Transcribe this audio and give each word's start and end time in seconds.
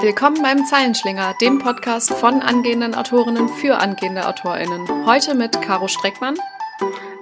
Willkommen 0.00 0.42
beim 0.42 0.66
Zeilenschlinger, 0.66 1.34
dem 1.40 1.60
Podcast 1.60 2.12
von 2.12 2.42
angehenden 2.42 2.96
Autorinnen 2.96 3.48
für 3.48 3.76
angehende 3.78 4.26
AutorInnen. 4.26 5.06
Heute 5.06 5.34
mit 5.34 5.62
Caro 5.62 5.86
Streckmann 5.86 6.36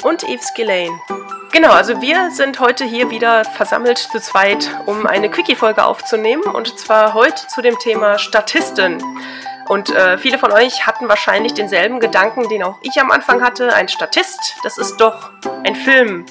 und 0.02 0.22
Yves 0.22 0.54
Gillane. 0.54 0.98
Genau, 1.52 1.70
also 1.70 2.00
wir 2.00 2.30
sind 2.30 2.60
heute 2.60 2.84
hier 2.84 3.10
wieder 3.10 3.44
versammelt 3.44 3.98
zu 3.98 4.18
zweit, 4.20 4.70
um 4.86 5.06
eine 5.06 5.30
Quickie-Folge 5.30 5.84
aufzunehmen 5.84 6.44
und 6.44 6.78
zwar 6.78 7.12
heute 7.12 7.46
zu 7.48 7.60
dem 7.60 7.78
Thema 7.78 8.18
Statisten. 8.18 9.02
Und 9.68 9.90
äh, 9.90 10.16
viele 10.16 10.38
von 10.38 10.50
euch 10.50 10.86
hatten 10.86 11.08
wahrscheinlich 11.08 11.52
denselben 11.52 12.00
Gedanken, 12.00 12.48
den 12.48 12.62
auch 12.62 12.78
ich 12.80 12.98
am 12.98 13.10
Anfang 13.10 13.42
hatte. 13.42 13.74
Ein 13.74 13.88
Statist, 13.88 14.56
das 14.64 14.78
ist 14.78 14.96
doch 14.96 15.30
ein 15.64 15.76
Film. 15.76 16.24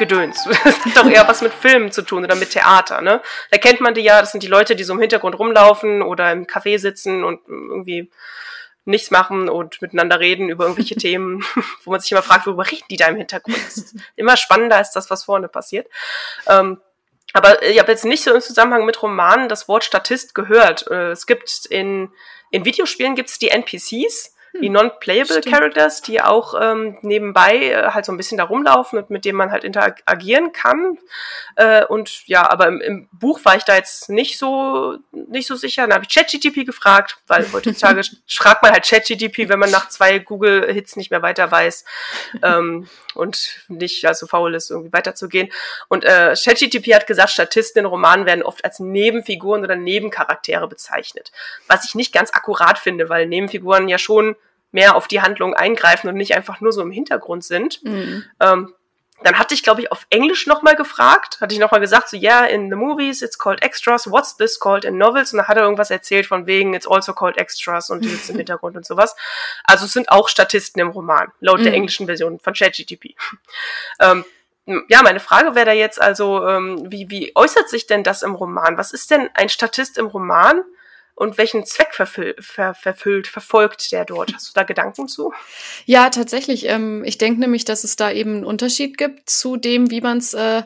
Gedöns. 0.00 0.44
Das 0.64 0.84
hat 0.84 0.96
doch 0.96 1.08
eher 1.08 1.28
was 1.28 1.42
mit 1.42 1.52
Filmen 1.52 1.92
zu 1.92 2.02
tun 2.02 2.24
oder 2.24 2.34
mit 2.34 2.50
Theater, 2.50 3.00
ne? 3.00 3.22
Da 3.52 3.58
kennt 3.58 3.80
man 3.80 3.94
die 3.94 4.00
ja, 4.00 4.20
das 4.20 4.32
sind 4.32 4.42
die 4.42 4.48
Leute, 4.48 4.74
die 4.74 4.82
so 4.82 4.94
im 4.94 5.00
Hintergrund 5.00 5.38
rumlaufen 5.38 6.02
oder 6.02 6.32
im 6.32 6.46
Café 6.46 6.78
sitzen 6.78 7.22
und 7.22 7.40
irgendwie 7.46 8.10
nichts 8.84 9.10
machen 9.10 9.48
und 9.48 9.80
miteinander 9.82 10.18
reden 10.18 10.48
über 10.48 10.64
irgendwelche 10.64 10.96
Themen, 10.96 11.44
wo 11.84 11.92
man 11.92 12.00
sich 12.00 12.10
immer 12.10 12.22
fragt, 12.22 12.46
worüber 12.46 12.68
reden 12.68 12.86
die 12.90 12.96
da 12.96 13.06
im 13.06 13.16
Hintergrund? 13.16 13.56
Das 13.56 13.76
ist 13.76 13.94
immer 14.16 14.36
spannender 14.36 14.76
als 14.76 14.90
das, 14.90 15.10
was 15.10 15.24
vorne 15.24 15.48
passiert. 15.48 15.86
Ähm, 16.48 16.80
aber 17.32 17.62
ich 17.62 17.78
habe 17.78 17.92
jetzt 17.92 18.04
nicht 18.04 18.24
so 18.24 18.34
im 18.34 18.40
Zusammenhang 18.40 18.86
mit 18.86 19.00
Romanen 19.02 19.48
das 19.48 19.68
Wort 19.68 19.84
Statist 19.84 20.34
gehört. 20.34 20.90
Äh, 20.90 21.10
es 21.12 21.26
gibt 21.26 21.66
in, 21.66 22.10
in 22.50 22.64
Videospielen 22.64 23.14
gibt 23.14 23.28
es 23.28 23.38
die 23.38 23.50
NPCs, 23.50 24.34
die 24.54 24.66
hm. 24.66 24.72
Non-Playable 24.72 25.40
Characters, 25.42 26.02
die 26.02 26.20
auch 26.20 26.54
ähm, 26.60 26.98
nebenbei 27.02 27.70
äh, 27.70 27.90
halt 27.90 28.04
so 28.04 28.12
ein 28.12 28.16
bisschen 28.16 28.38
da 28.38 28.44
rumlaufen 28.44 28.98
und 28.98 29.10
mit 29.10 29.24
denen 29.24 29.38
man 29.38 29.50
halt 29.50 29.64
interagieren 29.64 30.52
kann. 30.52 30.98
Äh, 31.56 31.84
und 31.84 32.26
ja, 32.26 32.50
aber 32.50 32.66
im, 32.66 32.80
im 32.80 33.08
Buch 33.12 33.40
war 33.44 33.56
ich 33.56 33.64
da 33.64 33.76
jetzt 33.76 34.08
nicht 34.08 34.38
so 34.38 34.98
nicht 35.12 35.46
so 35.46 35.54
sicher. 35.54 35.82
Dann 35.82 35.94
habe 35.94 36.04
ich 36.08 36.14
ChatGTP 36.14 36.64
gefragt, 36.64 37.18
weil 37.26 37.46
heutzutage 37.52 38.02
fragt 38.28 38.62
man 38.62 38.72
halt 38.72 38.88
ChatGTP, 38.88 39.48
wenn 39.48 39.58
man 39.58 39.70
nach 39.70 39.88
zwei 39.88 40.18
Google-Hits 40.18 40.96
nicht 40.96 41.10
mehr 41.10 41.22
weiter 41.22 41.50
weiß 41.50 41.84
ähm, 42.42 42.88
und 43.14 43.64
nicht 43.68 44.04
also 44.04 44.26
faul 44.26 44.54
ist, 44.54 44.70
irgendwie 44.70 44.92
weiterzugehen. 44.92 45.50
Und 45.88 46.04
äh, 46.04 46.34
ChatGTP 46.34 46.94
hat 46.94 47.06
gesagt, 47.06 47.30
Statisten 47.30 47.80
in 47.80 47.86
Romanen 47.86 48.26
werden 48.26 48.42
oft 48.42 48.64
als 48.64 48.80
Nebenfiguren 48.80 49.62
oder 49.62 49.76
Nebencharaktere 49.76 50.66
bezeichnet. 50.66 51.30
Was 51.68 51.84
ich 51.84 51.94
nicht 51.94 52.12
ganz 52.12 52.32
akkurat 52.34 52.78
finde, 52.78 53.08
weil 53.08 53.26
Nebenfiguren 53.26 53.88
ja 53.88 53.98
schon 53.98 54.36
mehr 54.72 54.96
auf 54.96 55.08
die 55.08 55.20
Handlung 55.20 55.54
eingreifen 55.54 56.08
und 56.08 56.16
nicht 56.16 56.36
einfach 56.36 56.60
nur 56.60 56.72
so 56.72 56.82
im 56.82 56.90
Hintergrund 56.90 57.44
sind. 57.44 57.82
Mhm. 57.82 58.24
Ähm, 58.40 58.74
dann 59.22 59.38
hatte 59.38 59.52
ich, 59.52 59.62
glaube 59.62 59.82
ich, 59.82 59.92
auf 59.92 60.06
Englisch 60.08 60.46
nochmal 60.46 60.76
gefragt, 60.76 61.40
hatte 61.40 61.52
ich 61.54 61.60
nochmal 61.60 61.80
gesagt, 61.80 62.08
so, 62.08 62.16
yeah, 62.16 62.46
in 62.46 62.70
the 62.70 62.76
movies 62.76 63.20
it's 63.20 63.38
called 63.38 63.62
extras, 63.62 64.10
what's 64.10 64.36
this 64.36 64.58
called 64.58 64.84
in 64.84 64.96
novels? 64.96 65.32
Und 65.32 65.38
dann 65.38 65.48
hat 65.48 65.58
er 65.58 65.64
irgendwas 65.64 65.90
erzählt 65.90 66.26
von 66.26 66.46
wegen, 66.46 66.72
it's 66.72 66.88
also 66.88 67.12
called 67.12 67.36
extras 67.36 67.90
und 67.90 68.02
die 68.02 68.08
sitzen 68.08 68.32
im 68.32 68.36
Hintergrund 68.38 68.76
und 68.76 68.86
sowas. 68.86 69.14
Also 69.64 69.84
es 69.84 69.92
sind 69.92 70.10
auch 70.10 70.28
Statisten 70.28 70.80
im 70.80 70.88
Roman, 70.88 71.30
laut 71.40 71.60
mhm. 71.60 71.64
der 71.64 71.74
englischen 71.74 72.06
Version 72.06 72.38
von 72.38 72.54
ChatGTP. 72.54 73.14
ähm, 74.00 74.24
ja, 74.88 75.02
meine 75.02 75.20
Frage 75.20 75.54
wäre 75.54 75.66
da 75.66 75.72
jetzt 75.72 76.00
also, 76.00 76.46
ähm, 76.46 76.90
wie, 76.90 77.10
wie 77.10 77.32
äußert 77.34 77.68
sich 77.68 77.86
denn 77.86 78.04
das 78.04 78.22
im 78.22 78.34
Roman? 78.34 78.78
Was 78.78 78.92
ist 78.92 79.10
denn 79.10 79.28
ein 79.34 79.48
Statist 79.48 79.98
im 79.98 80.06
Roman? 80.06 80.62
Und 81.20 81.36
welchen 81.36 81.66
Zweck 81.66 81.92
verfüll, 81.92 82.34
ver, 82.40 82.72
verfüllt, 82.72 83.26
verfolgt 83.26 83.92
der 83.92 84.06
dort? 84.06 84.32
Hast 84.32 84.48
du 84.48 84.52
da 84.54 84.62
Gedanken 84.62 85.06
zu? 85.06 85.34
Ja, 85.84 86.08
tatsächlich. 86.08 86.66
Ähm, 86.66 87.04
ich 87.04 87.18
denke 87.18 87.40
nämlich, 87.40 87.66
dass 87.66 87.84
es 87.84 87.96
da 87.96 88.10
eben 88.10 88.36
einen 88.36 88.44
Unterschied 88.46 88.96
gibt 88.96 89.28
zu 89.28 89.58
dem, 89.58 89.90
wie 89.90 90.00
man 90.00 90.16
es 90.16 90.32
äh, 90.32 90.62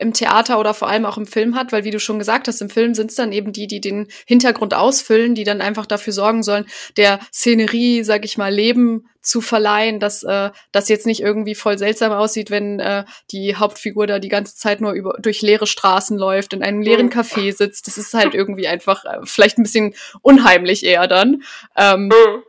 im 0.00 0.12
Theater 0.12 0.58
oder 0.58 0.74
vor 0.74 0.88
allem 0.88 1.04
auch 1.04 1.18
im 1.18 1.26
Film 1.26 1.54
hat, 1.54 1.72
weil 1.72 1.84
wie 1.84 1.90
du 1.90 2.00
schon 2.00 2.18
gesagt 2.18 2.48
hast, 2.48 2.60
im 2.60 2.70
Film 2.70 2.94
sind 2.94 3.10
es 3.10 3.16
dann 3.16 3.32
eben 3.32 3.52
die, 3.52 3.66
die 3.66 3.80
den 3.80 4.08
Hintergrund 4.26 4.74
ausfüllen, 4.74 5.34
die 5.34 5.44
dann 5.44 5.60
einfach 5.60 5.86
dafür 5.86 6.12
sorgen 6.12 6.42
sollen, 6.42 6.66
der 6.96 7.20
Szenerie, 7.32 8.02
sag 8.02 8.24
ich 8.24 8.38
mal, 8.38 8.52
Leben 8.52 9.08
zu 9.22 9.40
verleihen, 9.40 10.00
dass 10.00 10.22
äh, 10.22 10.50
das 10.72 10.88
jetzt 10.88 11.06
nicht 11.06 11.20
irgendwie 11.20 11.54
voll 11.54 11.76
seltsam 11.76 12.12
aussieht, 12.12 12.50
wenn 12.50 12.80
äh, 12.80 13.04
die 13.30 13.56
Hauptfigur 13.56 14.06
da 14.06 14.18
die 14.18 14.30
ganze 14.30 14.56
Zeit 14.56 14.80
nur 14.80 14.92
über 14.92 15.18
durch 15.20 15.42
leere 15.42 15.66
Straßen 15.66 16.16
läuft, 16.16 16.54
in 16.54 16.62
einem 16.62 16.80
leeren 16.80 17.06
mhm. 17.06 17.12
Café 17.12 17.54
sitzt. 17.54 17.86
Das 17.86 17.98
ist 17.98 18.14
halt 18.14 18.34
irgendwie 18.34 18.66
einfach 18.66 19.04
äh, 19.04 19.18
vielleicht 19.24 19.58
ein 19.58 19.62
bisschen 19.62 19.94
unheimlich 20.22 20.84
eher 20.84 21.06
dann. 21.06 21.42
Ähm, 21.76 22.06
mhm. 22.06 22.42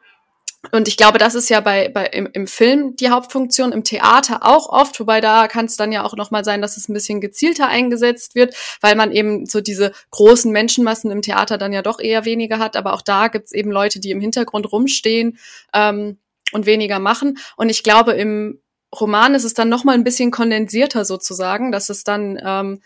Und 0.69 0.88
ich 0.88 0.95
glaube, 0.95 1.17
das 1.17 1.33
ist 1.33 1.49
ja 1.49 1.59
bei, 1.59 1.89
bei 1.89 2.05
im, 2.05 2.29
im 2.33 2.45
Film 2.45 2.95
die 2.95 3.09
Hauptfunktion, 3.09 3.72
im 3.72 3.83
Theater 3.83 4.45
auch 4.45 4.69
oft, 4.69 4.99
wobei 4.99 5.19
da 5.19 5.47
kann 5.47 5.66
es 5.66 5.75
dann 5.75 5.91
ja 5.91 6.03
auch 6.03 6.16
nochmal 6.16 6.45
sein, 6.45 6.61
dass 6.61 6.77
es 6.77 6.88
ein 6.88 6.94
bisschen 6.94 7.19
gezielter 7.19 7.67
eingesetzt 7.67 8.35
wird, 8.35 8.53
weil 8.79 8.95
man 8.95 9.11
eben 9.11 9.47
so 9.47 9.59
diese 9.59 9.91
großen 10.11 10.51
Menschenmassen 10.51 11.09
im 11.09 11.23
Theater 11.23 11.57
dann 11.57 11.73
ja 11.73 11.81
doch 11.81 12.00
eher 12.00 12.25
weniger 12.25 12.59
hat. 12.59 12.75
Aber 12.75 12.94
auch 12.94 13.01
da 13.01 13.27
gibt's 13.27 13.53
eben 13.53 13.71
Leute, 13.71 14.00
die 14.00 14.11
im 14.11 14.21
Hintergrund 14.21 14.71
rumstehen 14.71 15.39
ähm, 15.73 16.19
und 16.51 16.67
weniger 16.67 17.00
machen. 17.00 17.39
Und 17.57 17.69
ich 17.69 17.81
glaube, 17.81 18.11
im 18.13 18.61
Roman 18.97 19.33
ist 19.33 19.45
es 19.45 19.55
dann 19.55 19.69
nochmal 19.69 19.95
ein 19.95 20.03
bisschen 20.03 20.29
kondensierter 20.29 21.05
sozusagen, 21.05 21.71
dass 21.71 21.89
es 21.89 22.03
dann, 22.03 22.39
ähm, 22.44 22.81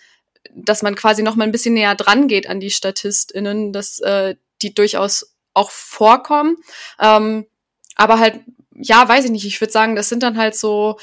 dass 0.54 0.82
man 0.82 0.96
quasi 0.96 1.24
nochmal 1.24 1.48
ein 1.48 1.52
bisschen 1.52 1.74
näher 1.74 1.96
dran 1.96 2.30
geht 2.30 2.48
an 2.48 2.62
die 2.62 2.70
StatistInnen, 2.70 3.74
dass 3.74 4.00
äh, 4.00 4.36
die 4.62 4.74
durchaus 4.74 5.36
auch 5.54 5.72
vorkommen. 5.72 6.58
Ähm, 7.00 7.48
aber 7.96 8.20
halt, 8.20 8.42
ja, 8.76 9.08
weiß 9.08 9.26
ich 9.26 9.32
nicht. 9.32 9.46
Ich 9.46 9.60
würde 9.62 9.72
sagen, 9.72 9.96
das 9.96 10.10
sind 10.10 10.24
dann 10.24 10.38
halt 10.38 10.56
so 10.56 10.98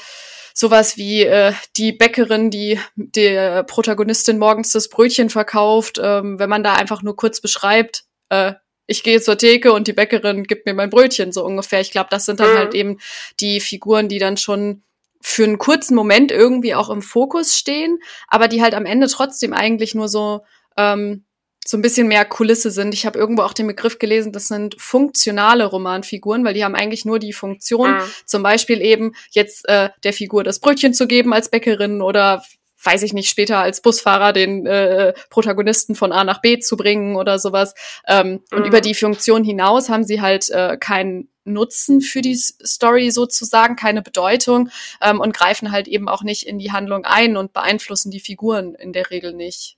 sowas 0.53 0.97
wie 0.97 1.23
äh, 1.23 1.53
die 1.77 1.91
Bäckerin, 1.91 2.51
die 2.51 2.79
der 2.95 3.63
Protagonistin 3.63 4.37
morgens 4.37 4.71
das 4.71 4.87
Brötchen 4.87 5.29
verkauft. 5.29 5.99
Ähm, 6.01 6.37
wenn 6.39 6.49
man 6.49 6.63
da 6.63 6.73
einfach 6.73 7.01
nur 7.01 7.15
kurz 7.15 7.41
beschreibt, 7.41 8.05
äh, 8.29 8.53
ich 8.85 9.03
gehe 9.03 9.21
zur 9.21 9.37
Theke 9.37 9.73
und 9.73 9.87
die 9.87 9.93
Bäckerin 9.93 10.43
gibt 10.43 10.65
mir 10.65 10.73
mein 10.73 10.89
Brötchen, 10.89 11.31
so 11.31 11.43
ungefähr. 11.43 11.81
Ich 11.81 11.91
glaube, 11.91 12.09
das 12.11 12.25
sind 12.25 12.39
dann 12.39 12.51
mhm. 12.51 12.57
halt 12.57 12.73
eben 12.75 12.99
die 13.39 13.59
Figuren, 13.59 14.09
die 14.09 14.19
dann 14.19 14.37
schon 14.37 14.83
für 15.21 15.45
einen 15.45 15.57
kurzen 15.57 15.95
Moment 15.95 16.31
irgendwie 16.31 16.75
auch 16.75 16.89
im 16.89 17.01
Fokus 17.01 17.57
stehen, 17.57 17.99
aber 18.27 18.47
die 18.49 18.61
halt 18.61 18.73
am 18.73 18.85
Ende 18.85 19.07
trotzdem 19.07 19.53
eigentlich 19.53 19.95
nur 19.95 20.09
so 20.09 20.41
ähm, 20.75 21.23
so 21.65 21.77
ein 21.77 21.81
bisschen 21.81 22.07
mehr 22.07 22.25
Kulisse 22.25 22.71
sind. 22.71 22.93
Ich 22.93 23.05
habe 23.05 23.17
irgendwo 23.17 23.43
auch 23.43 23.53
den 23.53 23.67
Begriff 23.67 23.99
gelesen, 23.99 24.31
das 24.31 24.47
sind 24.47 24.75
funktionale 24.79 25.65
Romanfiguren, 25.65 26.43
weil 26.43 26.53
die 26.53 26.63
haben 26.63 26.75
eigentlich 26.75 27.05
nur 27.05 27.19
die 27.19 27.33
Funktion, 27.33 27.91
mhm. 27.91 28.01
zum 28.25 28.43
Beispiel 28.43 28.81
eben 28.81 29.13
jetzt 29.31 29.67
äh, 29.69 29.89
der 30.03 30.13
Figur 30.13 30.43
das 30.43 30.59
Brötchen 30.59 30.93
zu 30.93 31.07
geben 31.07 31.33
als 31.33 31.49
Bäckerin 31.49 32.01
oder 32.01 32.43
weiß 32.83 33.03
ich 33.03 33.13
nicht, 33.13 33.29
später 33.29 33.59
als 33.59 33.81
Busfahrer 33.81 34.33
den 34.33 34.65
äh, 34.65 35.13
Protagonisten 35.29 35.95
von 35.95 36.11
A 36.11 36.25
nach 36.25 36.41
B 36.41 36.59
zu 36.59 36.75
bringen 36.75 37.15
oder 37.15 37.39
sowas. 37.39 37.73
Ähm, 38.07 38.41
mhm. 38.51 38.57
Und 38.57 38.65
über 38.65 38.81
die 38.81 38.93
Funktion 38.93 39.43
hinaus 39.43 39.89
haben 39.89 40.03
sie 40.03 40.21
halt 40.21 40.49
äh, 40.49 40.77
keinen 40.77 41.29
Nutzen 41.45 42.01
für 42.01 42.21
die 42.21 42.35
Story 42.35 43.11
sozusagen, 43.11 43.75
keine 43.75 44.01
Bedeutung 44.01 44.69
ähm, 45.01 45.19
und 45.19 45.33
greifen 45.33 45.71
halt 45.71 45.87
eben 45.87 46.07
auch 46.07 46.23
nicht 46.23 46.45
in 46.45 46.59
die 46.59 46.71
Handlung 46.71 47.05
ein 47.05 47.37
und 47.37 47.53
beeinflussen 47.53 48.11
die 48.11 48.19
Figuren 48.19 48.75
in 48.75 48.93
der 48.93 49.09
Regel 49.09 49.33
nicht. 49.33 49.77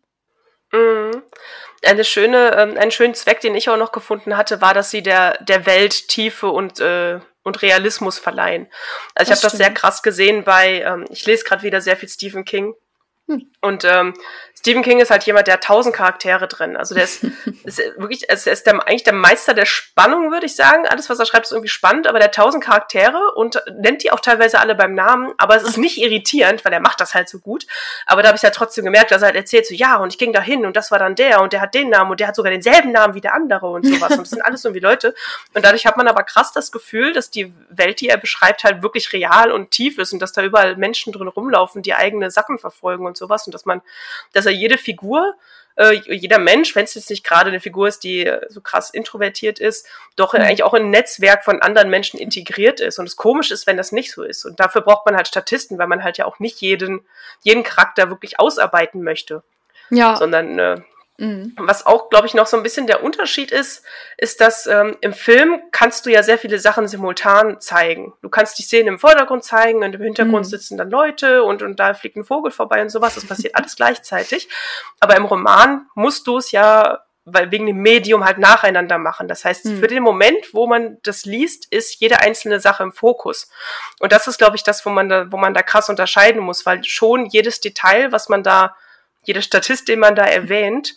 Mhm. 0.71 1.23
Eine 1.85 2.03
schöne, 2.03 2.55
ähm, 2.57 2.77
einen 2.77 2.91
schönen 2.91 3.13
Zweck, 3.13 3.41
den 3.41 3.55
ich 3.55 3.69
auch 3.69 3.77
noch 3.77 3.91
gefunden 3.91 4.37
hatte, 4.37 4.61
war, 4.61 4.73
dass 4.73 4.89
sie 4.89 5.03
der, 5.03 5.43
der 5.43 5.65
Welt 5.65 6.07
Tiefe 6.07 6.47
und, 6.47 6.79
äh, 6.79 7.19
und 7.43 7.61
Realismus 7.61 8.17
verleihen. 8.17 8.67
Also 9.13 9.31
ich 9.31 9.37
habe 9.37 9.47
das 9.47 9.57
sehr 9.57 9.71
krass 9.71 10.01
gesehen 10.01 10.43
bei, 10.43 10.81
ähm, 10.81 11.05
ich 11.09 11.25
lese 11.25 11.43
gerade 11.43 11.63
wieder 11.63 11.81
sehr 11.81 11.95
viel 11.95 12.09
Stephen 12.09 12.43
King. 12.43 12.73
Hm. 13.27 13.49
Und 13.61 13.83
ähm, 13.85 14.13
Stephen 14.53 14.83
King 14.83 14.99
ist 14.99 15.11
halt 15.11 15.23
jemand, 15.23 15.47
der 15.47 15.55
hat 15.55 15.63
tausend 15.63 15.95
Charaktere 15.95 16.47
drin. 16.47 16.77
Also 16.77 16.95
der 16.95 17.03
ist, 17.03 17.23
ist 17.63 17.79
wirklich, 17.97 18.29
also 18.29 18.49
er 18.49 18.53
ist 18.53 18.65
der, 18.65 18.73
eigentlich 18.87 19.03
der 19.03 19.13
Meister 19.13 19.53
der 19.53 19.65
Spannung, 19.65 20.31
würde 20.31 20.45
ich 20.45 20.55
sagen. 20.55 20.87
Alles, 20.87 21.09
was 21.09 21.19
er 21.19 21.25
schreibt, 21.25 21.45
ist 21.45 21.51
irgendwie 21.51 21.69
spannend, 21.69 22.07
aber 22.07 22.19
der 22.19 22.27
hat 22.27 22.35
tausend 22.35 22.63
Charaktere 22.63 23.33
und 23.35 23.61
nennt 23.79 24.03
die 24.03 24.11
auch 24.11 24.19
teilweise 24.19 24.59
alle 24.59 24.75
beim 24.75 24.93
Namen. 24.93 25.33
Aber 25.37 25.55
es 25.55 25.63
ist 25.63 25.77
nicht 25.77 25.97
irritierend, 25.97 26.65
weil 26.65 26.73
er 26.73 26.79
macht 26.79 27.01
das 27.01 27.15
halt 27.15 27.29
so 27.29 27.39
gut. 27.39 27.65
Aber 28.05 28.21
da 28.21 28.27
habe 28.29 28.37
ich 28.37 28.43
halt 28.43 28.53
trotzdem 28.53 28.85
gemerkt, 28.85 29.09
dass 29.09 29.23
er 29.23 29.27
halt 29.27 29.35
erzählt 29.35 29.65
so, 29.65 29.73
ja, 29.73 29.97
und 29.97 30.11
ich 30.11 30.19
ging 30.19 30.31
da 30.31 30.41
hin 30.41 30.65
und 30.65 30.75
das 30.75 30.91
war 30.91 30.99
dann 30.99 31.15
der 31.15 31.41
und 31.41 31.53
der 31.53 31.61
hat 31.61 31.73
den 31.73 31.89
Namen 31.89 32.11
und 32.11 32.19
der 32.19 32.27
hat 32.27 32.35
sogar 32.35 32.51
denselben 32.51 32.91
Namen 32.91 33.15
wie 33.15 33.21
der 33.21 33.33
andere 33.33 33.69
und 33.69 33.85
sowas. 33.85 34.11
Und 34.11 34.21
das 34.21 34.29
sind 34.29 34.41
alles 34.41 34.63
irgendwie 34.65 34.81
Leute. 34.81 35.15
Und 35.53 35.65
dadurch 35.65 35.85
hat 35.85 35.97
man 35.97 36.07
aber 36.07 36.23
krass 36.23 36.53
das 36.53 36.71
Gefühl, 36.71 37.13
dass 37.13 37.31
die 37.31 37.53
Welt, 37.69 38.01
die 38.01 38.09
er 38.09 38.17
beschreibt, 38.17 38.63
halt 38.63 38.83
wirklich 38.83 39.11
real 39.13 39.51
und 39.51 39.71
tief 39.71 39.97
ist 39.97 40.13
und 40.13 40.21
dass 40.21 40.31
da 40.31 40.43
überall 40.43 40.75
Menschen 40.75 41.11
drin 41.13 41.27
rumlaufen, 41.27 41.81
die 41.81 41.93
eigene 41.93 42.29
Sachen 42.29 42.57
verfolgen 42.57 43.05
und 43.05 43.14
sowas. 43.17 43.45
Und 43.45 43.53
dass 43.53 43.65
man, 43.65 43.81
dass 44.33 44.45
er 44.45 44.51
jede 44.51 44.77
Figur, 44.77 45.35
äh, 45.75 45.93
jeder 45.93 46.39
Mensch, 46.39 46.75
wenn 46.75 46.85
es 46.85 46.95
jetzt 46.95 47.09
nicht 47.09 47.23
gerade 47.23 47.49
eine 47.49 47.59
Figur 47.59 47.87
ist, 47.87 48.03
die 48.03 48.25
äh, 48.25 48.45
so 48.49 48.61
krass 48.61 48.89
introvertiert 48.89 49.59
ist, 49.59 49.87
doch 50.15 50.33
mhm. 50.33 50.41
eigentlich 50.41 50.63
auch 50.63 50.73
in 50.73 50.83
ein 50.83 50.89
Netzwerk 50.89 51.43
von 51.43 51.61
anderen 51.61 51.89
Menschen 51.89 52.19
integriert 52.19 52.79
ist. 52.79 52.99
Und 52.99 53.05
es 53.05 53.15
komisch 53.15 53.51
ist, 53.51 53.67
wenn 53.67 53.77
das 53.77 53.91
nicht 53.91 54.11
so 54.11 54.23
ist. 54.23 54.45
Und 54.45 54.59
dafür 54.59 54.81
braucht 54.81 55.05
man 55.05 55.15
halt 55.15 55.27
Statisten, 55.27 55.77
weil 55.77 55.87
man 55.87 56.03
halt 56.03 56.17
ja 56.17 56.25
auch 56.25 56.39
nicht 56.39 56.61
jeden, 56.61 57.05
jeden 57.41 57.63
Charakter 57.63 58.09
wirklich 58.09 58.39
ausarbeiten 58.39 59.03
möchte. 59.03 59.43
Ja. 59.89 60.15
Sondern 60.15 60.57
äh, 60.59 60.81
Mhm. 61.17 61.53
Was 61.57 61.85
auch, 61.85 62.09
glaube 62.09 62.27
ich, 62.27 62.33
noch 62.33 62.47
so 62.47 62.57
ein 62.57 62.63
bisschen 62.63 62.87
der 62.87 63.03
Unterschied 63.03 63.51
ist, 63.51 63.83
ist, 64.17 64.41
dass 64.41 64.67
ähm, 64.67 64.97
im 65.01 65.13
Film 65.13 65.61
kannst 65.71 66.05
du 66.05 66.11
ja 66.11 66.23
sehr 66.23 66.37
viele 66.37 66.59
Sachen 66.59 66.87
simultan 66.87 67.61
zeigen. 67.61 68.13
Du 68.21 68.29
kannst 68.29 68.59
die 68.59 68.63
Szene 68.63 68.89
im 68.89 68.99
Vordergrund 68.99 69.43
zeigen 69.43 69.83
und 69.83 69.95
im 69.95 70.01
Hintergrund 70.01 70.45
mhm. 70.45 70.49
sitzen 70.49 70.77
dann 70.77 70.89
Leute 70.89 71.43
und, 71.43 71.61
und 71.61 71.79
da 71.79 71.93
fliegt 71.93 72.17
ein 72.17 72.25
Vogel 72.25 72.51
vorbei 72.51 72.81
und 72.81 72.89
sowas. 72.89 73.15
Das 73.15 73.25
passiert 73.25 73.55
alles 73.55 73.75
gleichzeitig. 73.75 74.49
Aber 74.99 75.15
im 75.15 75.25
Roman 75.25 75.87
musst 75.95 76.27
du 76.27 76.37
es 76.37 76.51
ja 76.51 77.05
weil 77.25 77.51
wegen 77.51 77.65
dem 77.65 77.81
Medium 77.81 78.23
halt 78.23 78.37
nacheinander 78.37 78.99
machen. 78.99 79.27
Das 79.27 79.43
heißt, 79.43 79.65
mhm. 79.65 79.79
für 79.79 79.87
den 79.87 80.03
Moment, 80.03 80.53
wo 80.53 80.67
man 80.67 80.99
das 81.01 81.25
liest, 81.25 81.65
ist 81.71 81.99
jede 81.99 82.19
einzelne 82.19 82.59
Sache 82.59 82.83
im 82.83 82.91
Fokus. 82.91 83.49
Und 83.99 84.11
das 84.11 84.27
ist, 84.27 84.37
glaube 84.37 84.55
ich, 84.55 84.63
das, 84.63 84.85
wo 84.85 84.91
man 84.91 85.09
da, 85.09 85.31
wo 85.31 85.37
man 85.37 85.55
da 85.55 85.63
krass 85.63 85.89
unterscheiden 85.89 86.41
muss, 86.41 86.67
weil 86.67 86.83
schon 86.83 87.25
jedes 87.25 87.59
Detail, 87.61 88.11
was 88.11 88.29
man 88.29 88.43
da, 88.43 88.75
jede 89.27 89.41
Statist, 89.41 89.87
den 89.87 89.99
man 89.99 90.15
da 90.15 90.23
erwähnt, 90.23 90.95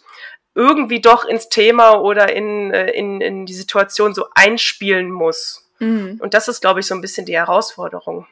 irgendwie 0.55 1.01
doch 1.01 1.25
ins 1.25 1.49
Thema 1.49 2.01
oder 2.01 2.35
in, 2.35 2.73
äh, 2.73 2.91
in, 2.91 3.21
in 3.21 3.47
die 3.47 3.55
Situation 3.55 4.15
so 4.15 4.27
einspielen 4.35 5.11
muss. 5.11 5.69
Mhm. 5.79 6.19
Und 6.21 6.35
das 6.35 6.49
ist, 6.49 6.61
glaube 6.61 6.81
ich, 6.81 6.87
so 6.87 6.95
ein 6.95 7.01
bisschen 7.01 7.27
die 7.27 7.37
Herausforderung. 7.37 8.27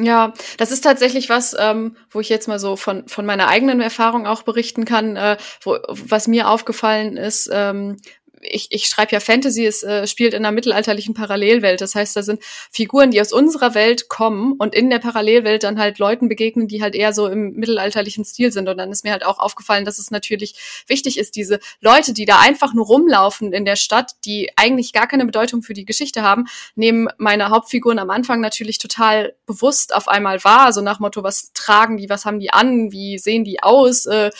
Ja, 0.00 0.32
das 0.58 0.70
ist 0.70 0.82
tatsächlich 0.82 1.28
was, 1.28 1.56
ähm, 1.58 1.96
wo 2.10 2.20
ich 2.20 2.28
jetzt 2.28 2.46
mal 2.46 2.60
so 2.60 2.76
von, 2.76 3.08
von 3.08 3.26
meiner 3.26 3.48
eigenen 3.48 3.80
Erfahrung 3.80 4.28
auch 4.28 4.42
berichten 4.42 4.84
kann, 4.84 5.16
äh, 5.16 5.36
wo, 5.60 5.78
was 5.88 6.28
mir 6.28 6.48
aufgefallen 6.48 7.16
ist, 7.16 7.50
ähm, 7.52 7.96
ich, 8.42 8.68
ich 8.70 8.86
schreibe 8.86 9.12
ja 9.12 9.20
Fantasy, 9.20 9.66
es 9.66 9.82
äh, 9.82 10.06
spielt 10.06 10.34
in 10.34 10.44
einer 10.44 10.52
mittelalterlichen 10.52 11.14
Parallelwelt. 11.14 11.80
Das 11.80 11.94
heißt, 11.94 12.16
da 12.16 12.22
sind 12.22 12.42
Figuren, 12.70 13.10
die 13.10 13.20
aus 13.20 13.32
unserer 13.32 13.74
Welt 13.74 14.08
kommen 14.08 14.54
und 14.58 14.74
in 14.74 14.90
der 14.90 14.98
Parallelwelt 14.98 15.62
dann 15.64 15.78
halt 15.78 15.98
Leuten 15.98 16.28
begegnen, 16.28 16.68
die 16.68 16.82
halt 16.82 16.94
eher 16.94 17.12
so 17.12 17.26
im 17.28 17.52
mittelalterlichen 17.52 18.24
Stil 18.24 18.52
sind. 18.52 18.68
Und 18.68 18.76
dann 18.76 18.90
ist 18.90 19.04
mir 19.04 19.12
halt 19.12 19.24
auch 19.24 19.38
aufgefallen, 19.38 19.84
dass 19.84 19.98
es 19.98 20.10
natürlich 20.10 20.84
wichtig 20.86 21.18
ist, 21.18 21.36
diese 21.36 21.60
Leute, 21.80 22.12
die 22.12 22.24
da 22.24 22.40
einfach 22.40 22.74
nur 22.74 22.86
rumlaufen 22.86 23.52
in 23.52 23.64
der 23.64 23.76
Stadt, 23.76 24.12
die 24.24 24.50
eigentlich 24.56 24.92
gar 24.92 25.06
keine 25.06 25.26
Bedeutung 25.26 25.62
für 25.62 25.74
die 25.74 25.84
Geschichte 25.84 26.22
haben, 26.22 26.46
nehmen 26.74 27.08
meine 27.18 27.50
Hauptfiguren 27.50 27.98
am 27.98 28.10
Anfang 28.10 28.40
natürlich 28.40 28.78
total 28.78 29.34
bewusst 29.46 29.94
auf 29.94 30.08
einmal 30.08 30.42
wahr. 30.44 30.72
So 30.72 30.80
nach 30.80 31.00
Motto, 31.00 31.22
was 31.22 31.52
tragen 31.52 31.96
die, 31.96 32.08
was 32.08 32.24
haben 32.24 32.40
die 32.40 32.52
an, 32.52 32.92
wie 32.92 33.18
sehen 33.18 33.44
die 33.44 33.62
aus? 33.62 34.06
Äh, 34.06 34.30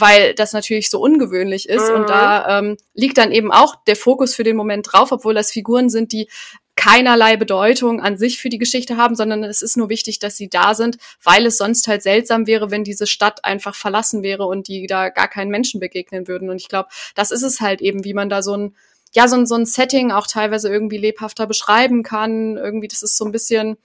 weil 0.00 0.34
das 0.34 0.52
natürlich 0.52 0.90
so 0.90 1.00
ungewöhnlich 1.00 1.68
ist. 1.68 1.88
Mhm. 1.88 1.96
Und 1.96 2.10
da 2.10 2.58
ähm, 2.58 2.76
liegt 2.94 3.18
dann 3.18 3.32
eben 3.32 3.52
auch 3.52 3.76
der 3.86 3.96
Fokus 3.96 4.34
für 4.34 4.44
den 4.44 4.56
Moment 4.56 4.88
drauf, 4.90 5.12
obwohl 5.12 5.34
das 5.34 5.50
Figuren 5.50 5.90
sind, 5.90 6.12
die 6.12 6.28
keinerlei 6.76 7.36
Bedeutung 7.36 8.00
an 8.00 8.16
sich 8.16 8.38
für 8.38 8.50
die 8.50 8.58
Geschichte 8.58 8.96
haben, 8.96 9.16
sondern 9.16 9.42
es 9.42 9.62
ist 9.62 9.76
nur 9.76 9.88
wichtig, 9.88 10.20
dass 10.20 10.36
sie 10.36 10.48
da 10.48 10.74
sind, 10.74 10.96
weil 11.24 11.44
es 11.44 11.58
sonst 11.58 11.88
halt 11.88 12.04
seltsam 12.04 12.46
wäre, 12.46 12.70
wenn 12.70 12.84
diese 12.84 13.08
Stadt 13.08 13.44
einfach 13.44 13.74
verlassen 13.74 14.22
wäre 14.22 14.46
und 14.46 14.68
die 14.68 14.86
da 14.86 15.08
gar 15.08 15.26
keinen 15.26 15.50
Menschen 15.50 15.80
begegnen 15.80 16.28
würden. 16.28 16.50
Und 16.50 16.60
ich 16.60 16.68
glaube, 16.68 16.88
das 17.16 17.32
ist 17.32 17.42
es 17.42 17.60
halt 17.60 17.80
eben, 17.80 18.04
wie 18.04 18.14
man 18.14 18.28
da 18.28 18.42
so 18.42 18.56
ein 18.56 18.76
ja, 19.12 19.26
so 19.26 19.36
ein, 19.36 19.46
so 19.46 19.54
ein 19.54 19.64
Setting 19.64 20.12
auch 20.12 20.26
teilweise 20.26 20.68
irgendwie 20.68 20.98
lebhafter 20.98 21.46
beschreiben 21.46 22.02
kann. 22.02 22.56
Irgendwie, 22.56 22.88
das 22.88 23.02
ist 23.02 23.16
so 23.16 23.24
ein 23.24 23.32
bisschen, 23.32 23.78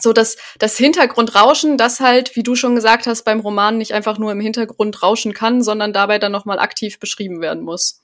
so 0.00 0.12
dass 0.12 0.36
das 0.58 0.76
Hintergrundrauschen, 0.76 1.76
das 1.76 2.00
halt, 2.00 2.36
wie 2.36 2.42
du 2.42 2.54
schon 2.54 2.74
gesagt 2.74 3.06
hast, 3.06 3.22
beim 3.24 3.40
Roman 3.40 3.78
nicht 3.78 3.92
einfach 3.94 4.18
nur 4.18 4.32
im 4.32 4.40
Hintergrund 4.40 5.02
rauschen 5.02 5.34
kann, 5.34 5.62
sondern 5.62 5.92
dabei 5.92 6.18
dann 6.18 6.32
nochmal 6.32 6.58
aktiv 6.58 6.98
beschrieben 6.98 7.40
werden 7.40 7.62
muss. 7.62 8.02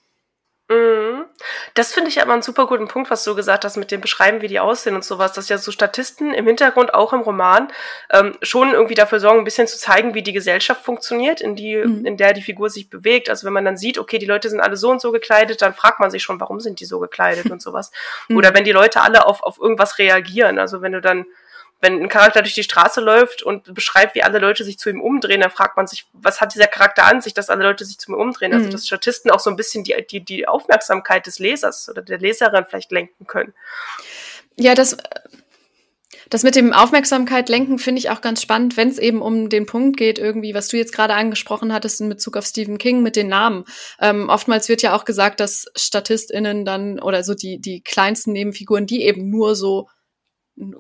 Mhm. 0.69 1.27
Das 1.75 1.93
finde 1.93 2.09
ich 2.09 2.23
aber 2.23 2.33
einen 2.33 2.41
super 2.41 2.67
guten 2.67 2.89
Punkt, 2.89 3.11
was 3.11 3.25
du 3.25 3.35
gesagt 3.35 3.65
hast 3.65 3.77
mit 3.77 3.91
dem 3.91 4.01
Beschreiben, 4.01 4.41
wie 4.41 4.49
die 4.49 4.61
aussehen 4.61 4.95
und 4.95 5.05
sowas, 5.05 5.33
dass 5.33 5.49
ja 5.49 5.59
so 5.59 5.71
Statisten 5.71 6.33
im 6.33 6.47
Hintergrund, 6.47 6.95
auch 6.95 7.13
im 7.13 7.21
Roman, 7.21 7.71
ähm, 8.11 8.37
schon 8.41 8.73
irgendwie 8.73 8.95
dafür 8.95 9.21
sorgen, 9.21 9.41
ein 9.41 9.45
bisschen 9.45 9.67
zu 9.67 9.79
zeigen, 9.79 10.15
wie 10.15 10.23
die 10.23 10.33
Gesellschaft 10.33 10.83
funktioniert, 10.83 11.43
in 11.43 11.55
die, 11.55 11.77
mhm. 11.77 12.07
in 12.07 12.17
der 12.17 12.33
die 12.33 12.41
Figur 12.41 12.71
sich 12.71 12.89
bewegt. 12.89 13.29
Also 13.29 13.47
wenn 13.47 13.53
man 13.53 13.65
dann 13.65 13.77
sieht, 13.77 13.99
okay, 13.99 14.19
die 14.19 14.27
Leute 14.27 14.49
sind 14.49 14.61
alle 14.61 14.77
so 14.77 14.91
und 14.91 15.03
so 15.03 15.13
gekleidet, 15.13 15.61
dann 15.61 15.75
fragt 15.75 16.01
man 16.01 16.11
sich 16.11 16.23
schon, 16.23 16.41
warum 16.41 16.61
sind 16.61 16.81
die 16.81 16.87
so 16.87 16.99
gekleidet 16.99 17.51
und 17.51 17.61
sowas. 17.61 17.91
Mhm. 18.29 18.37
Oder 18.37 18.55
wenn 18.55 18.65
die 18.65 18.73
Leute 18.73 19.01
alle 19.03 19.27
auf, 19.27 19.43
auf 19.43 19.59
irgendwas 19.59 19.99
reagieren. 19.99 20.59
Also 20.59 20.83
wenn 20.83 20.93
du 20.93 21.01
dann 21.01 21.27
wenn 21.81 22.03
ein 22.03 22.09
Charakter 22.09 22.41
durch 22.41 22.55
die 22.55 22.63
Straße 22.63 23.01
läuft 23.01 23.43
und 23.43 23.75
beschreibt, 23.75 24.15
wie 24.15 24.23
alle 24.23 24.39
Leute 24.39 24.65
sich 24.65 24.79
zu 24.79 24.89
ihm 24.89 25.03
umdrehen, 25.03 25.41
dann 25.41 25.51
fragt 25.51 25.77
man 25.77 25.87
sich, 25.87 26.07
was 26.13 26.41
hat 26.41 26.55
dieser 26.55 26.67
Charakter 26.67 27.05
an 27.05 27.21
sich, 27.21 27.35
dass 27.35 27.51
alle 27.51 27.65
Leute 27.65 27.85
sich 27.85 27.99
zu 27.99 28.11
ihm 28.11 28.15
umdrehen? 28.15 28.53
Also, 28.53 28.65
mhm. 28.65 28.67
Also, 28.67 28.79
dass 28.79 28.87
Statisten 28.87 29.31
auch 29.31 29.41
so 29.41 29.51
ein 29.51 29.57
bisschen 29.57 29.85
die, 29.85 29.95
die, 30.11 30.21
die 30.21 30.49
Aufmerksamkeit 30.49 31.27
des 31.27 31.39
Lesers 31.39 31.89
oder 31.89 32.03
der 32.03 32.19
Leserin 32.19 32.65
vielleicht 32.69 32.91
lenken 32.91 33.27
können. 33.27 33.53
Ja, 34.57 34.75
das, 34.75 34.97
das 36.31 36.43
mit 36.43 36.57
dem 36.57 36.73
Aufmerksamkeit 36.73 37.49
lenken 37.49 37.79
finde 37.79 37.99
ich 37.99 38.11
auch 38.11 38.21
ganz 38.21 38.41
spannend, 38.41 38.77
wenn 38.77 38.89
es 38.89 38.99
eben 38.99 39.21
um 39.21 39.49
den 39.49 39.67
Punkt 39.67 39.97
geht, 39.97 40.19
irgendwie, 40.19 40.55
was 40.55 40.69
du 40.69 40.77
jetzt 40.77 40.95
gerade 40.95 41.15
angesprochen 41.15 41.73
hattest 41.73 42.01
in 42.01 42.09
Bezug 42.09 42.37
auf 42.37 42.47
Stephen 42.47 42.79
King 42.79 43.03
mit 43.03 43.17
den 43.17 43.29
Namen. 43.29 43.65
Ähm, 44.01 44.29
oftmals 44.29 44.69
wird 44.69 44.83
ja 44.83 44.97
auch 44.97 45.05
gesagt, 45.05 45.41
dass 45.41 45.67
StatistInnen 45.77 46.65
dann 46.65 46.99
oder 46.99 47.25
so 47.25 47.35
die, 47.35 47.61
die 47.61 47.83
kleinsten 47.83 48.33
Nebenfiguren, 48.33 48.87
die 48.87 49.03
eben 49.03 49.29
nur 49.29 49.55
so 49.55 49.89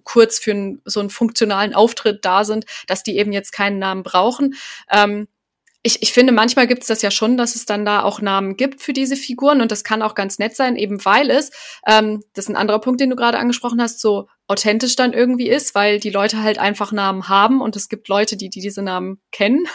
kurz 0.04 0.38
für 0.38 0.52
ein, 0.52 0.82
so 0.84 1.00
einen 1.00 1.10
funktionalen 1.10 1.74
Auftritt 1.74 2.24
da 2.24 2.44
sind, 2.44 2.66
dass 2.86 3.02
die 3.02 3.16
eben 3.18 3.32
jetzt 3.32 3.52
keinen 3.52 3.78
Namen 3.78 4.02
brauchen. 4.02 4.54
Ähm, 4.90 5.28
ich, 5.86 6.02
ich 6.02 6.14
finde, 6.14 6.32
manchmal 6.32 6.66
gibt 6.66 6.80
es 6.82 6.88
das 6.88 7.02
ja 7.02 7.10
schon, 7.10 7.36
dass 7.36 7.54
es 7.54 7.66
dann 7.66 7.84
da 7.84 8.02
auch 8.02 8.22
Namen 8.22 8.56
gibt 8.56 8.80
für 8.80 8.94
diese 8.94 9.16
Figuren 9.16 9.60
und 9.60 9.70
das 9.70 9.84
kann 9.84 10.00
auch 10.00 10.14
ganz 10.14 10.38
nett 10.38 10.56
sein, 10.56 10.76
eben 10.76 11.04
weil 11.04 11.30
es, 11.30 11.50
ähm, 11.86 12.24
das 12.32 12.46
ist 12.46 12.48
ein 12.48 12.56
anderer 12.56 12.80
Punkt, 12.80 13.02
den 13.02 13.10
du 13.10 13.16
gerade 13.16 13.38
angesprochen 13.38 13.82
hast, 13.82 14.00
so 14.00 14.26
authentisch 14.46 14.96
dann 14.96 15.12
irgendwie 15.12 15.48
ist, 15.48 15.74
weil 15.74 16.00
die 16.00 16.08
Leute 16.08 16.42
halt 16.42 16.58
einfach 16.58 16.90
Namen 16.90 17.28
haben 17.28 17.60
und 17.60 17.76
es 17.76 17.90
gibt 17.90 18.08
Leute, 18.08 18.38
die, 18.38 18.48
die 18.48 18.60
diese 18.60 18.82
Namen 18.82 19.20
kennen. 19.30 19.66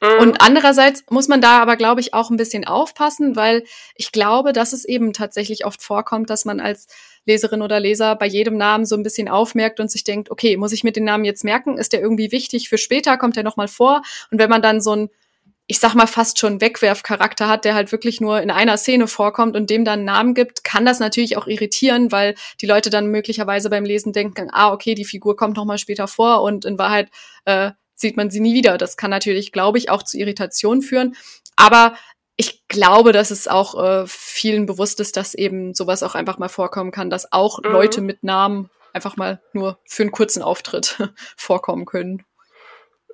Mhm. 0.00 0.20
Und 0.20 0.40
andererseits 0.42 1.02
muss 1.10 1.28
man 1.28 1.40
da 1.40 1.60
aber, 1.60 1.76
glaube 1.76 2.00
ich, 2.00 2.14
auch 2.14 2.30
ein 2.30 2.36
bisschen 2.36 2.64
aufpassen, 2.64 3.34
weil 3.34 3.64
ich 3.96 4.12
glaube, 4.12 4.52
dass 4.52 4.72
es 4.72 4.84
eben 4.84 5.12
tatsächlich 5.12 5.64
oft 5.64 5.82
vorkommt, 5.82 6.30
dass 6.30 6.44
man 6.44 6.60
als 6.60 6.86
Leserin 7.28 7.62
oder 7.62 7.78
Leser 7.78 8.16
bei 8.16 8.26
jedem 8.26 8.56
Namen 8.56 8.84
so 8.84 8.96
ein 8.96 9.04
bisschen 9.04 9.28
aufmerkt 9.28 9.78
und 9.78 9.90
sich 9.90 10.02
denkt, 10.02 10.30
okay, 10.30 10.56
muss 10.56 10.72
ich 10.72 10.82
mir 10.82 10.92
den 10.92 11.04
Namen 11.04 11.24
jetzt 11.24 11.44
merken? 11.44 11.78
Ist 11.78 11.92
der 11.92 12.00
irgendwie 12.00 12.32
wichtig 12.32 12.68
für 12.68 12.78
später? 12.78 13.16
Kommt 13.16 13.36
der 13.36 13.44
nochmal 13.44 13.68
vor? 13.68 14.02
Und 14.32 14.38
wenn 14.38 14.50
man 14.50 14.62
dann 14.62 14.80
so 14.80 14.96
ein 14.96 15.10
ich 15.70 15.80
sag 15.80 15.94
mal, 15.94 16.06
fast 16.06 16.38
schon 16.38 16.62
Wegwerfcharakter 16.62 17.46
hat, 17.46 17.66
der 17.66 17.74
halt 17.74 17.92
wirklich 17.92 18.22
nur 18.22 18.40
in 18.40 18.50
einer 18.50 18.78
Szene 18.78 19.06
vorkommt 19.06 19.54
und 19.54 19.68
dem 19.68 19.84
dann 19.84 19.98
einen 19.98 20.04
Namen 20.06 20.34
gibt, 20.34 20.64
kann 20.64 20.86
das 20.86 20.98
natürlich 20.98 21.36
auch 21.36 21.46
irritieren, 21.46 22.10
weil 22.10 22.36
die 22.62 22.66
Leute 22.66 22.88
dann 22.88 23.08
möglicherweise 23.08 23.68
beim 23.68 23.84
Lesen 23.84 24.14
denken, 24.14 24.48
ah, 24.50 24.72
okay, 24.72 24.94
die 24.94 25.04
Figur 25.04 25.36
kommt 25.36 25.58
noch 25.58 25.66
mal 25.66 25.76
später 25.76 26.08
vor 26.08 26.40
und 26.40 26.64
in 26.64 26.78
Wahrheit 26.78 27.10
äh, 27.44 27.72
sieht 27.94 28.16
man 28.16 28.30
sie 28.30 28.40
nie 28.40 28.54
wieder. 28.54 28.78
Das 28.78 28.96
kann 28.96 29.10
natürlich, 29.10 29.52
glaube 29.52 29.76
ich, 29.76 29.90
auch 29.90 30.02
zu 30.02 30.16
Irritationen 30.16 30.80
führen. 30.80 31.14
Aber 31.54 31.96
ich 32.40 32.66
glaube, 32.68 33.12
dass 33.12 33.32
es 33.32 33.48
auch 33.48 33.74
äh, 33.82 34.04
vielen 34.06 34.64
bewusst 34.64 35.00
ist, 35.00 35.16
dass 35.16 35.34
eben 35.34 35.74
sowas 35.74 36.04
auch 36.04 36.14
einfach 36.14 36.38
mal 36.38 36.48
vorkommen 36.48 36.92
kann, 36.92 37.10
dass 37.10 37.32
auch 37.32 37.58
mhm. 37.62 37.72
Leute 37.72 38.00
mit 38.00 38.22
Namen 38.22 38.70
einfach 38.92 39.16
mal 39.16 39.42
nur 39.52 39.78
für 39.84 40.04
einen 40.04 40.12
kurzen 40.12 40.42
Auftritt 40.42 41.02
vorkommen 41.36 41.84
können. 41.84 42.24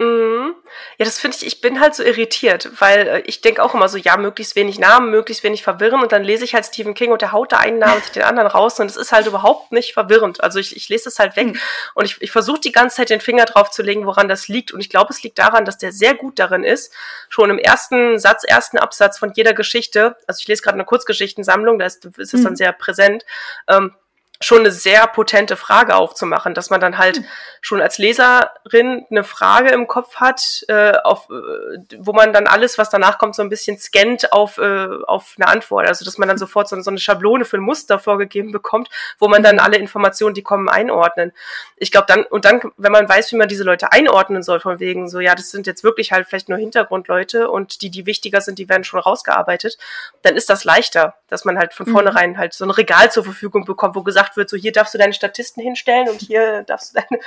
Mhm. 0.01 0.57
Ja, 0.99 1.05
das 1.05 1.21
finde 1.21 1.37
ich, 1.37 1.47
ich 1.47 1.61
bin 1.61 1.79
halt 1.79 1.95
so 1.95 2.03
irritiert, 2.03 2.69
weil 2.81 3.07
äh, 3.07 3.21
ich 3.27 3.43
denke 3.43 3.63
auch 3.63 3.75
immer 3.75 3.89
so, 3.89 3.97
ja, 3.97 4.17
möglichst 4.17 4.57
wenig 4.57 4.81
Namen, 4.81 5.11
möglichst 5.11 5.45
wenig 5.45 5.63
verwirren 5.63 6.03
und 6.03 6.11
dann 6.11 6.25
lese 6.25 6.43
ich 6.43 6.55
halt 6.55 6.67
Stephen 6.67 6.95
King 6.95 7.13
und 7.13 7.23
der 7.23 7.31
haut 7.31 7.53
da 7.53 7.59
einen 7.59 7.79
Namen 7.79 8.03
und 8.07 8.17
den 8.17 8.25
anderen 8.25 8.49
raus 8.49 8.81
und 8.81 8.87
es 8.87 8.97
ist 8.97 9.13
halt 9.13 9.29
überhaupt 9.29 9.71
nicht 9.71 9.95
verwirrend. 9.95 10.43
Also 10.43 10.59
ich, 10.59 10.75
ich 10.75 10.89
lese 10.89 11.09
es 11.09 11.21
halt 11.21 11.37
weg 11.37 11.47
mhm. 11.47 11.61
und 11.95 12.07
ich, 12.07 12.21
ich 12.21 12.33
versuche 12.33 12.59
die 12.59 12.73
ganze 12.73 12.97
Zeit 12.97 13.11
den 13.11 13.21
Finger 13.21 13.45
drauf 13.45 13.71
zu 13.71 13.83
legen, 13.83 14.05
woran 14.05 14.29
das 14.29 14.49
liegt 14.49 14.73
und 14.73 14.81
ich 14.81 14.91
glaube, 14.91 15.13
es 15.13 15.23
liegt 15.23 15.39
daran, 15.39 15.65
dass 15.65 15.79
der 15.79 15.93
sehr 15.93 16.15
gut 16.15 16.41
darin 16.41 16.65
ist, 16.65 16.93
schon 17.29 17.51
im 17.51 17.59
ersten 17.59 18.19
Satz, 18.19 18.43
ersten 18.43 18.79
Absatz 18.79 19.19
von 19.19 19.33
jeder 19.35 19.55
Geschichte, 19.55 20.17
also 20.27 20.41
ich 20.41 20.49
lese 20.49 20.63
gerade 20.63 20.75
eine 20.75 20.85
Kurzgeschichtensammlung, 20.85 21.79
da 21.79 21.87
ist, 21.87 22.05
ist 22.05 22.35
es 22.35 22.41
mhm. 22.41 22.45
dann 22.45 22.57
sehr 22.57 22.73
präsent, 22.73 23.25
ähm, 23.69 23.95
schon 24.41 24.61
eine 24.61 24.73
sehr 24.73 25.07
potente 25.07 25.57
Frage 25.57 25.95
aufzumachen, 25.95 26.55
dass 26.55 26.69
man 26.69 26.81
dann 26.81 26.99
halt 26.99 27.21
mhm. 27.21 27.27
schon 27.61 27.81
als 27.81 27.99
Leserin 27.99 29.07
eine 29.11 29.25
Frage 29.25 29.71
im 29.71 29.87
Kopf 29.87 30.17
hat, 30.17 30.65
äh, 30.69 30.93
auf, 31.05 31.29
äh, 31.31 31.79
wo 31.99 32.13
man 32.13 32.33
dann 32.33 32.47
alles, 32.47 32.77
was 32.77 32.91
danach 32.91 33.19
kommt, 33.19 33.37
so 33.37 33.43
ein 33.43 33.49
bisschen 33.49 33.79
scannt 33.79 34.33
auf, 34.33 34.59
äh, 34.59 34.89
auf 35.07 35.35
eine 35.39 35.49
Antwort. 35.49 35.87
Also 35.87 36.05
dass 36.05 36.19
man 36.19 36.29
dann 36.29 36.37
sofort 36.37 36.69
so, 36.69 36.79
so 36.81 36.91
eine 36.91 36.99
Schablone 36.99 37.45
für 37.45 37.57
ein 37.57 37.63
Muster 37.63 37.99
vorgegeben 37.99 38.53
bekommt, 38.53 38.89
wo 39.19 39.29
man 39.29 39.43
dann 39.43 39.59
hm. 39.59 39.65
alle 39.65 39.77
Informationen, 39.79 40.35
die 40.35 40.43
kommen, 40.43 40.69
einordnen. 40.69 41.33
Ich 41.77 41.93
glaube 41.93 42.07
dann, 42.09 42.25
und 42.25 42.45
dann, 42.45 42.61
wenn 42.77 42.93
man 42.93 43.09
weiß, 43.09 43.33
wie 43.33 43.37
man 43.37 43.49
diese 43.49 43.65
Leute 43.65 43.93
einordnen 43.93 44.43
soll, 44.43 44.61
von 44.61 44.81
wegen 44.81 45.09
so, 45.09 45.21
ja, 45.21 45.35
das 45.35 45.51
sind 45.51 45.67
jetzt 45.67 45.85
wirklich 45.85 46.13
halt 46.13 46.27
vielleicht 46.27 46.49
nur 46.49 46.59
Hintergrundleute 46.59 47.51
und 47.51 47.83
die, 47.83 47.91
die 47.91 48.05
wichtiger 48.05 48.41
sind, 48.41 48.59
die 48.59 48.69
werden 48.69 48.85
schon 48.85 49.01
rausgearbeitet, 49.01 49.79
dann 50.23 50.37
ist 50.37 50.51
das 50.51 50.65
leichter, 50.65 51.15
dass 51.29 51.45
man 51.45 51.59
halt 51.59 51.73
von 51.73 51.87
mhm. 51.87 51.93
vornherein 51.93 52.37
halt 52.37 52.53
so 52.53 52.65
ein 52.65 52.71
Regal 52.71 53.11
zur 53.13 53.25
Verfügung 53.25 53.65
bekommt, 53.65 53.95
wo 53.95 54.03
gesagt 54.03 54.24
wird, 54.37 54.49
so 54.49 54.57
hier 54.57 54.73
darfst 54.73 54.95
du 54.95 54.99
deine 54.99 55.13
Statisten 55.13 55.63
hinstellen 55.63 56.09
und 56.09 56.21
hier 56.21 56.63
darfst 56.67 56.95
du 56.95 57.01
deine 57.01 57.23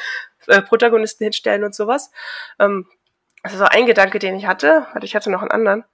äh, 0.47 0.61
Protagonisten 0.61 1.25
hinstellen 1.25 1.63
und 1.63 1.75
sowas. 1.75 2.11
Ähm, 2.59 2.87
das 3.43 3.53
ist 3.53 3.59
so 3.59 3.65
ein 3.65 3.85
Gedanke, 3.85 4.19
den 4.19 4.35
ich 4.35 4.45
hatte. 4.45 4.87
Warte, 4.91 5.05
ich 5.05 5.15
hatte 5.15 5.31
noch 5.31 5.41
einen 5.41 5.51
anderen. 5.51 5.85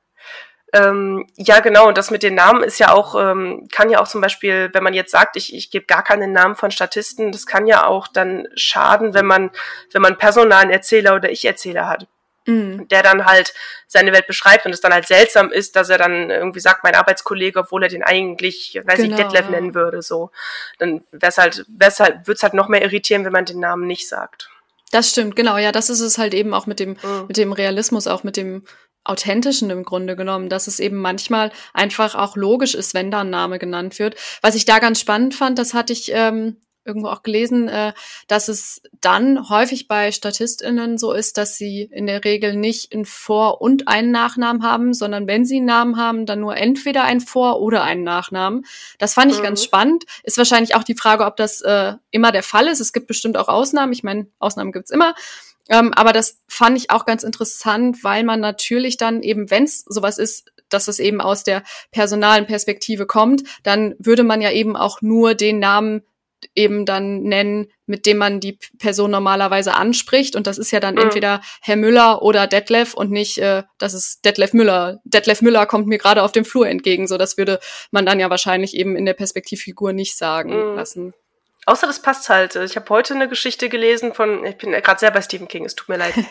Ähm, 0.73 1.27
ja, 1.35 1.59
genau, 1.59 1.87
und 1.87 1.99
das 1.99 2.09
mit 2.09 2.23
den 2.23 2.33
Namen 2.33 2.63
ist 2.63 2.79
ja 2.79 2.91
auch, 2.91 3.13
ähm, 3.13 3.67
kann 3.71 3.91
ja 3.91 4.01
auch 4.01 4.07
zum 4.07 4.21
Beispiel, 4.21 4.71
wenn 4.73 4.83
man 4.83 4.95
jetzt 4.95 5.11
sagt, 5.11 5.35
ich, 5.35 5.53
ich 5.53 5.69
gebe 5.69 5.85
gar 5.85 6.03
keinen 6.03 6.31
Namen 6.31 6.55
von 6.55 6.71
Statisten, 6.71 7.31
das 7.31 7.45
kann 7.45 7.67
ja 7.67 7.85
auch 7.85 8.07
dann 8.07 8.47
schaden, 8.55 9.13
wenn 9.13 9.27
man, 9.27 9.51
wenn 9.91 10.01
man 10.01 10.17
personalen 10.17 10.71
Erzähler 10.71 11.15
oder 11.15 11.29
Ich-Erzähler 11.29 11.87
hat 11.87 12.07
mhm. 12.45 12.87
der 12.87 13.03
dann 13.03 13.25
halt 13.25 13.53
seine 13.87 14.13
Welt 14.13 14.27
beschreibt 14.27 14.65
und 14.65 14.73
es 14.73 14.81
dann 14.81 14.93
halt 14.93 15.07
seltsam 15.07 15.51
ist, 15.51 15.75
dass 15.75 15.89
er 15.89 15.97
dann 15.97 16.29
irgendwie 16.29 16.59
sagt, 16.59 16.83
mein 16.83 16.95
Arbeitskollege, 16.95 17.59
obwohl 17.59 17.83
er 17.83 17.89
den 17.89 18.03
eigentlich, 18.03 18.79
weiß 18.83 18.97
genau. 18.97 19.17
ich, 19.17 19.23
Detlef 19.23 19.49
nennen 19.49 19.75
würde, 19.75 20.01
so. 20.01 20.31
Dann 20.79 21.03
wär's 21.11 21.37
halt, 21.37 21.65
wär's 21.67 21.99
halt, 21.99 22.27
wird's 22.27 22.43
halt 22.43 22.53
noch 22.53 22.67
mehr 22.67 22.81
irritieren, 22.81 23.25
wenn 23.25 23.31
man 23.31 23.45
den 23.45 23.59
Namen 23.59 23.87
nicht 23.87 24.07
sagt. 24.07 24.49
Das 24.91 25.09
stimmt, 25.09 25.35
genau, 25.35 25.57
ja, 25.57 25.71
das 25.71 25.89
ist 25.89 26.01
es 26.01 26.17
halt 26.17 26.33
eben 26.33 26.53
auch 26.53 26.67
mit 26.67 26.79
dem, 26.79 26.91
mhm. 26.91 27.25
mit 27.27 27.37
dem 27.37 27.51
Realismus, 27.51 28.07
auch 28.07 28.23
mit 28.23 28.37
dem, 28.37 28.63
Authentischen 29.05 29.69
im 29.69 29.83
Grunde 29.83 30.15
genommen, 30.15 30.49
dass 30.49 30.67
es 30.67 30.79
eben 30.79 30.97
manchmal 30.97 31.51
einfach 31.73 32.15
auch 32.15 32.37
logisch 32.37 32.73
ist, 32.73 32.93
wenn 32.93 33.11
da 33.11 33.21
ein 33.21 33.29
Name 33.29 33.59
genannt 33.59 33.99
wird. 33.99 34.15
Was 34.41 34.55
ich 34.55 34.65
da 34.65 34.79
ganz 34.79 34.99
spannend 34.99 35.35
fand, 35.35 35.59
das 35.59 35.73
hatte 35.73 35.91
ich 35.91 36.11
ähm, 36.13 36.57
irgendwo 36.85 37.07
auch 37.07 37.23
gelesen, 37.23 37.67
äh, 37.67 37.93
dass 38.27 38.47
es 38.47 38.81
dann 39.01 39.49
häufig 39.49 39.87
bei 39.87 40.11
StatistInnen 40.11 40.97
so 40.97 41.13
ist, 41.13 41.37
dass 41.37 41.55
sie 41.55 41.83
in 41.91 42.07
der 42.07 42.23
Regel 42.23 42.55
nicht 42.55 42.93
einen 42.93 43.05
Vor- 43.05 43.61
und 43.61 43.87
einen 43.87 44.11
Nachnamen 44.11 44.63
haben, 44.63 44.93
sondern 44.93 45.27
wenn 45.27 45.45
sie 45.45 45.57
einen 45.57 45.65
Namen 45.65 45.97
haben, 45.97 46.25
dann 46.25 46.39
nur 46.39 46.57
entweder 46.57 47.03
einen 47.03 47.21
Vor- 47.21 47.61
oder 47.61 47.83
einen 47.83 48.03
Nachnamen. 48.03 48.65
Das 48.97 49.13
fand 49.13 49.31
ich 49.31 49.39
mhm. 49.39 49.43
ganz 49.43 49.63
spannend. 49.63 50.05
Ist 50.23 50.37
wahrscheinlich 50.37 50.75
auch 50.75 50.83
die 50.83 50.95
Frage, 50.95 51.25
ob 51.25 51.37
das 51.37 51.61
äh, 51.61 51.93
immer 52.11 52.31
der 52.31 52.43
Fall 52.43 52.67
ist. 52.67 52.79
Es 52.79 52.93
gibt 52.93 53.07
bestimmt 53.07 53.37
auch 53.37 53.47
Ausnahmen. 53.47 53.93
Ich 53.93 54.03
meine, 54.03 54.27
Ausnahmen 54.39 54.71
gibt's 54.71 54.91
immer. 54.91 55.15
Ähm, 55.69 55.93
aber 55.93 56.11
das 56.11 56.41
fand 56.47 56.77
ich 56.77 56.91
auch 56.91 57.05
ganz 57.05 57.23
interessant, 57.23 58.03
weil 58.03 58.23
man 58.23 58.39
natürlich 58.39 58.97
dann 58.97 59.21
eben, 59.21 59.49
wenn 59.49 59.63
es 59.63 59.85
sowas 59.87 60.17
ist, 60.17 60.51
dass 60.69 60.87
es 60.87 60.99
eben 60.99 61.21
aus 61.21 61.43
der 61.43 61.63
personalen 61.91 62.47
Perspektive 62.47 63.05
kommt, 63.05 63.43
dann 63.63 63.95
würde 63.99 64.23
man 64.23 64.41
ja 64.41 64.51
eben 64.51 64.75
auch 64.75 65.01
nur 65.01 65.35
den 65.35 65.59
Namen 65.59 66.01
eben 66.55 66.85
dann 66.85 67.21
nennen, 67.23 67.71
mit 67.85 68.05
dem 68.05 68.17
man 68.17 68.39
die 68.39 68.59
Person 68.79 69.11
normalerweise 69.11 69.73
anspricht. 69.73 70.35
Und 70.35 70.47
das 70.47 70.57
ist 70.57 70.71
ja 70.71 70.79
dann 70.79 70.95
mhm. 70.95 71.01
entweder 71.01 71.41
Herr 71.61 71.75
Müller 71.75 72.21
oder 72.21 72.47
Detlef 72.47 72.93
und 72.93 73.11
nicht, 73.11 73.37
äh, 73.37 73.63
das 73.77 73.93
ist 73.93 74.25
Detlef 74.25 74.53
Müller. 74.53 74.99
Detlef 75.03 75.41
Müller 75.41 75.65
kommt 75.65 75.87
mir 75.87 75.97
gerade 75.97 76.23
auf 76.23 76.31
dem 76.31 76.45
Flur 76.45 76.67
entgegen. 76.67 77.07
So, 77.07 77.17
das 77.17 77.37
würde 77.37 77.59
man 77.91 78.05
dann 78.05 78.19
ja 78.19 78.29
wahrscheinlich 78.29 78.75
eben 78.75 78.95
in 78.95 79.05
der 79.05 79.13
Perspektivfigur 79.13 79.93
nicht 79.93 80.17
sagen 80.17 80.71
mhm. 80.71 80.75
lassen. 80.75 81.13
Außer 81.65 81.87
das 81.87 82.01
passt 82.01 82.29
halt. 82.29 82.55
Ich 82.55 82.75
habe 82.75 82.89
heute 82.89 83.13
eine 83.13 83.29
Geschichte 83.29 83.69
gelesen 83.69 84.13
von, 84.13 84.45
ich 84.45 84.57
bin 84.57 84.71
gerade 84.71 84.99
sehr 84.99 85.11
bei 85.11 85.21
Stephen 85.21 85.47
King, 85.47 85.65
es 85.65 85.75
tut 85.75 85.89
mir 85.89 85.97
leid. 85.97 86.13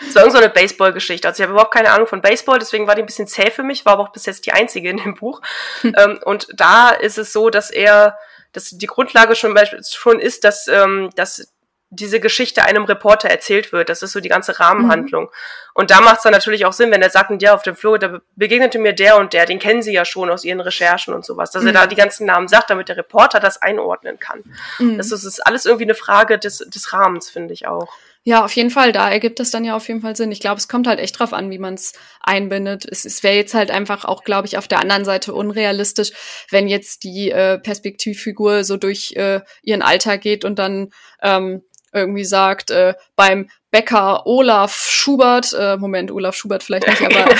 Es 0.00 0.14
war 0.14 0.22
irgendeine 0.22 0.48
so 0.48 0.60
Baseball-Geschichte. 0.60 1.28
Also 1.28 1.40
ich 1.40 1.42
habe 1.44 1.52
überhaupt 1.52 1.72
keine 1.72 1.92
Ahnung 1.92 2.06
von 2.06 2.20
Baseball, 2.20 2.58
deswegen 2.58 2.86
war 2.86 2.94
die 2.94 3.02
ein 3.02 3.06
bisschen 3.06 3.28
zäh 3.28 3.50
für 3.50 3.62
mich, 3.62 3.86
war 3.86 3.94
aber 3.94 4.02
auch 4.02 4.12
bis 4.12 4.26
jetzt 4.26 4.46
die 4.46 4.52
einzige 4.52 4.90
in 4.90 4.96
dem 4.98 5.14
Buch. 5.14 5.40
ähm, 5.84 6.18
und 6.24 6.48
da 6.54 6.90
ist 6.90 7.18
es 7.18 7.32
so, 7.32 7.50
dass 7.50 7.70
er 7.70 8.18
dass 8.52 8.70
die 8.70 8.86
Grundlage 8.86 9.34
schon, 9.34 9.56
schon 9.82 10.20
ist, 10.20 10.44
dass, 10.44 10.68
ähm, 10.68 11.10
dass 11.14 11.52
diese 11.90 12.18
Geschichte 12.18 12.64
einem 12.64 12.84
Reporter 12.84 13.28
erzählt 13.28 13.72
wird. 13.72 13.88
Das 13.88 14.02
ist 14.02 14.12
so 14.12 14.20
die 14.20 14.28
ganze 14.28 14.58
Rahmenhandlung. 14.58 15.24
Mhm. 15.24 15.30
Und 15.74 15.90
da 15.90 16.00
macht 16.00 16.18
es 16.18 16.22
dann 16.22 16.32
natürlich 16.32 16.66
auch 16.66 16.72
Sinn, 16.72 16.90
wenn 16.90 17.02
er 17.02 17.10
sagt, 17.10 17.30
ja, 17.40 17.54
auf 17.54 17.62
dem 17.62 17.76
Flur, 17.76 17.98
da 17.98 18.20
begegnete 18.34 18.78
mir 18.78 18.92
der 18.92 19.18
und 19.18 19.32
der, 19.32 19.46
den 19.46 19.58
kennen 19.58 19.82
sie 19.82 19.92
ja 19.92 20.04
schon 20.04 20.30
aus 20.30 20.44
ihren 20.44 20.60
Recherchen 20.60 21.14
und 21.14 21.24
sowas, 21.24 21.52
dass 21.52 21.62
mhm. 21.62 21.68
er 21.68 21.74
da 21.74 21.86
die 21.86 21.96
ganzen 21.96 22.26
Namen 22.26 22.48
sagt, 22.48 22.70
damit 22.70 22.88
der 22.88 22.96
Reporter 22.96 23.38
das 23.38 23.62
einordnen 23.62 24.18
kann. 24.18 24.42
Mhm. 24.78 24.98
Das, 24.98 25.06
ist, 25.06 25.24
das 25.24 25.34
ist 25.34 25.46
alles 25.46 25.64
irgendwie 25.64 25.84
eine 25.84 25.94
Frage 25.94 26.38
des, 26.38 26.58
des 26.58 26.92
Rahmens, 26.92 27.30
finde 27.30 27.54
ich 27.54 27.68
auch. 27.68 27.92
Ja, 28.28 28.44
auf 28.44 28.50
jeden 28.56 28.70
Fall. 28.70 28.90
Da 28.90 29.08
ergibt 29.08 29.38
das 29.38 29.52
dann 29.52 29.64
ja 29.64 29.76
auf 29.76 29.86
jeden 29.86 30.00
Fall 30.00 30.16
Sinn. 30.16 30.32
Ich 30.32 30.40
glaube, 30.40 30.58
es 30.58 30.66
kommt 30.66 30.88
halt 30.88 30.98
echt 30.98 31.16
drauf 31.16 31.32
an, 31.32 31.48
wie 31.52 31.60
man 31.60 31.74
es 31.74 31.92
einbindet. 32.20 32.84
Es, 32.84 33.04
es 33.04 33.22
wäre 33.22 33.36
jetzt 33.36 33.54
halt 33.54 33.70
einfach 33.70 34.04
auch, 34.04 34.24
glaube 34.24 34.48
ich, 34.48 34.58
auf 34.58 34.66
der 34.66 34.80
anderen 34.80 35.04
Seite 35.04 35.32
unrealistisch, 35.32 36.10
wenn 36.50 36.66
jetzt 36.66 37.04
die 37.04 37.30
äh, 37.30 37.56
Perspektivfigur 37.56 38.64
so 38.64 38.78
durch 38.78 39.12
äh, 39.14 39.42
ihren 39.62 39.80
Alltag 39.80 40.22
geht 40.22 40.44
und 40.44 40.58
dann 40.58 40.90
ähm, 41.22 41.62
irgendwie 41.92 42.24
sagt, 42.24 42.72
äh, 42.72 42.94
beim 43.14 43.48
Bäcker 43.70 44.26
Olaf 44.26 44.74
Schubert, 44.90 45.52
äh, 45.56 45.76
Moment, 45.76 46.10
Olaf 46.10 46.34
Schubert 46.34 46.64
vielleicht 46.64 46.88
nicht, 46.88 47.02
aber 47.04 47.32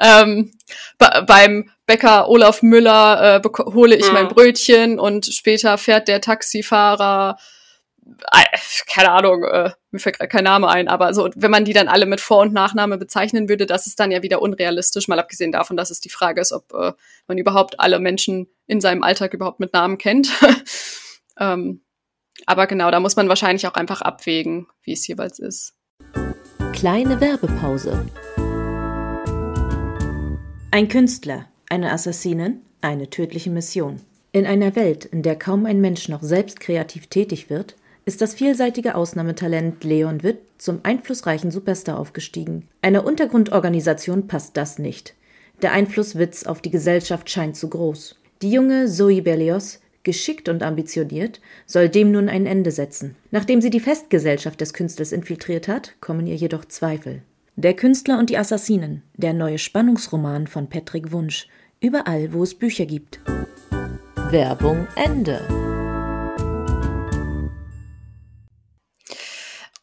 ähm, 0.00 0.50
beim 1.24 1.70
Bäcker 1.86 2.28
Olaf 2.28 2.62
Müller 2.62 3.40
äh, 3.44 3.48
hole 3.72 3.94
ich 3.94 4.08
mhm. 4.08 4.12
mein 4.12 4.28
Brötchen 4.28 4.98
und 4.98 5.26
später 5.26 5.78
fährt 5.78 6.08
der 6.08 6.20
Taxifahrer 6.20 7.36
keine 8.86 9.10
Ahnung, 9.10 9.44
äh, 9.44 9.70
mir 9.90 9.98
fällt 9.98 10.18
gerade 10.18 10.28
kein 10.28 10.44
Name 10.44 10.68
ein, 10.68 10.88
aber 10.88 11.14
so, 11.14 11.30
wenn 11.34 11.50
man 11.50 11.64
die 11.64 11.72
dann 11.72 11.88
alle 11.88 12.06
mit 12.06 12.20
Vor- 12.20 12.42
und 12.42 12.52
Nachname 12.52 12.98
bezeichnen 12.98 13.48
würde, 13.48 13.66
das 13.66 13.86
ist 13.86 14.00
dann 14.00 14.10
ja 14.10 14.22
wieder 14.22 14.42
unrealistisch, 14.42 15.08
mal 15.08 15.18
abgesehen 15.18 15.52
davon, 15.52 15.76
dass 15.76 15.90
es 15.90 16.00
die 16.00 16.08
Frage 16.08 16.40
ist, 16.40 16.52
ob 16.52 16.72
äh, 16.72 16.92
man 17.26 17.38
überhaupt 17.38 17.80
alle 17.80 17.98
Menschen 17.98 18.48
in 18.66 18.80
seinem 18.80 19.02
Alltag 19.02 19.34
überhaupt 19.34 19.60
mit 19.60 19.72
Namen 19.72 19.98
kennt. 19.98 20.30
ähm, 21.38 21.82
aber 22.46 22.66
genau, 22.66 22.90
da 22.90 23.00
muss 23.00 23.16
man 23.16 23.28
wahrscheinlich 23.28 23.66
auch 23.66 23.74
einfach 23.74 24.00
abwägen, 24.00 24.66
wie 24.82 24.92
es 24.92 25.06
jeweils 25.06 25.38
ist. 25.38 25.74
Kleine 26.72 27.20
Werbepause. 27.20 28.06
Ein 30.70 30.88
Künstler, 30.88 31.46
eine 31.68 31.92
Assassinin, 31.92 32.62
eine 32.80 33.10
tödliche 33.10 33.50
Mission. 33.50 34.00
In 34.32 34.46
einer 34.46 34.76
Welt, 34.76 35.04
in 35.04 35.22
der 35.22 35.36
kaum 35.36 35.66
ein 35.66 35.80
Mensch 35.80 36.08
noch 36.08 36.22
selbst 36.22 36.60
kreativ 36.60 37.08
tätig 37.08 37.50
wird, 37.50 37.74
ist 38.08 38.22
das 38.22 38.32
vielseitige 38.32 38.94
Ausnahmetalent 38.94 39.84
Leon 39.84 40.22
Witt 40.22 40.38
zum 40.56 40.80
einflussreichen 40.82 41.50
Superstar 41.50 41.98
aufgestiegen. 42.00 42.66
Einer 42.80 43.04
Untergrundorganisation 43.04 44.26
passt 44.26 44.56
das 44.56 44.78
nicht. 44.78 45.14
Der 45.60 45.72
Einfluss 45.72 46.16
Witts 46.16 46.46
auf 46.46 46.62
die 46.62 46.70
Gesellschaft 46.70 47.28
scheint 47.28 47.54
zu 47.54 47.68
groß. 47.68 48.16
Die 48.40 48.50
junge 48.50 48.86
Zoe 48.86 49.20
Berlioz, 49.20 49.80
geschickt 50.04 50.48
und 50.48 50.62
ambitioniert, 50.62 51.42
soll 51.66 51.90
dem 51.90 52.10
nun 52.10 52.30
ein 52.30 52.46
Ende 52.46 52.70
setzen. 52.70 53.14
Nachdem 53.30 53.60
sie 53.60 53.68
die 53.68 53.78
Festgesellschaft 53.78 54.58
des 54.58 54.72
Künstlers 54.72 55.12
infiltriert 55.12 55.68
hat, 55.68 55.94
kommen 56.00 56.26
ihr 56.26 56.36
jedoch 56.36 56.64
Zweifel. 56.64 57.20
Der 57.56 57.74
Künstler 57.74 58.18
und 58.18 58.30
die 58.30 58.38
Assassinen, 58.38 59.02
der 59.18 59.34
neue 59.34 59.58
Spannungsroman 59.58 60.46
von 60.46 60.70
Patrick 60.70 61.12
Wunsch, 61.12 61.46
überall, 61.80 62.32
wo 62.32 62.42
es 62.42 62.54
Bücher 62.54 62.86
gibt. 62.86 63.20
Werbung 64.30 64.86
Ende. 64.96 65.57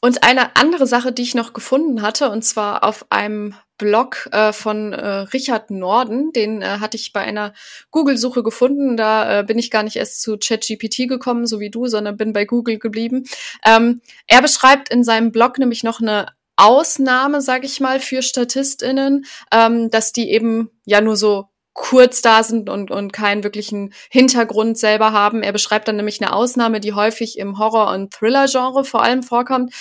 Und 0.06 0.24
eine 0.24 0.56
andere 0.56 0.86
Sache, 0.86 1.12
die 1.12 1.24
ich 1.24 1.34
noch 1.34 1.54
gefunden 1.54 2.04
hatte, 2.04 2.30
und 2.30 2.44
zwar 2.44 2.84
auf 2.84 3.08
einem 3.10 3.56
Blog 3.80 4.30
äh, 4.32 4.54
von 4.54 4.94
äh, 4.94 5.08
Richard 5.34 5.72
Norden, 5.72 6.32
den 6.32 6.62
äh, 6.62 6.78
hatte 6.80 6.96
ich 6.96 7.12
bei 7.12 7.22
einer 7.22 7.56
Google-Suche 7.90 8.44
gefunden. 8.44 8.98
Da 8.98 9.40
äh, 9.40 9.44
bin 9.44 9.58
ich 9.58 9.72
gar 9.72 9.82
nicht 9.82 9.96
erst 9.96 10.22
zu 10.22 10.38
ChatGPT 10.38 11.10
gekommen, 11.10 11.48
so 11.48 11.60
wie 11.60 11.72
du, 11.72 11.88
sondern 11.88 12.18
bin 12.18 12.34
bei 12.34 12.46
Google 12.46 12.78
geblieben. 12.78 13.24
Ähm, 13.66 14.02
er 14.28 14.44
beschreibt 14.44 14.90
in 14.90 15.04
seinem 15.04 15.32
Blog 15.32 15.58
nämlich 15.58 15.84
noch 15.84 16.00
eine 16.00 16.28
Ausnahme, 16.56 17.42
sage 17.42 17.66
ich 17.66 17.80
mal, 17.80 18.00
für 18.00 18.22
StatistInnen, 18.22 19.26
ähm, 19.52 19.90
dass 19.90 20.14
die 20.14 20.30
eben 20.30 20.70
ja 20.86 21.02
nur 21.02 21.16
so 21.16 21.48
kurz 21.76 22.24
da 22.24 22.42
sind 22.42 22.68
und, 22.70 22.90
und 22.90 23.14
keinen 23.14 23.44
wirklichen 23.44 23.94
Hintergrund 24.10 24.80
selber 24.80 25.12
haben. 25.12 25.44
Er 25.44 25.52
beschreibt 25.52 25.88
dann 25.88 25.98
nämlich 25.98 26.20
eine 26.22 26.34
Ausnahme, 26.34 26.80
die 26.80 26.94
häufig 26.94 27.38
im 27.38 27.60
Horror- 27.60 27.94
und 27.94 28.12
Thriller-Genre 28.14 28.84
vor 28.86 29.04
allem 29.04 29.22
vorkommt. 29.22 29.74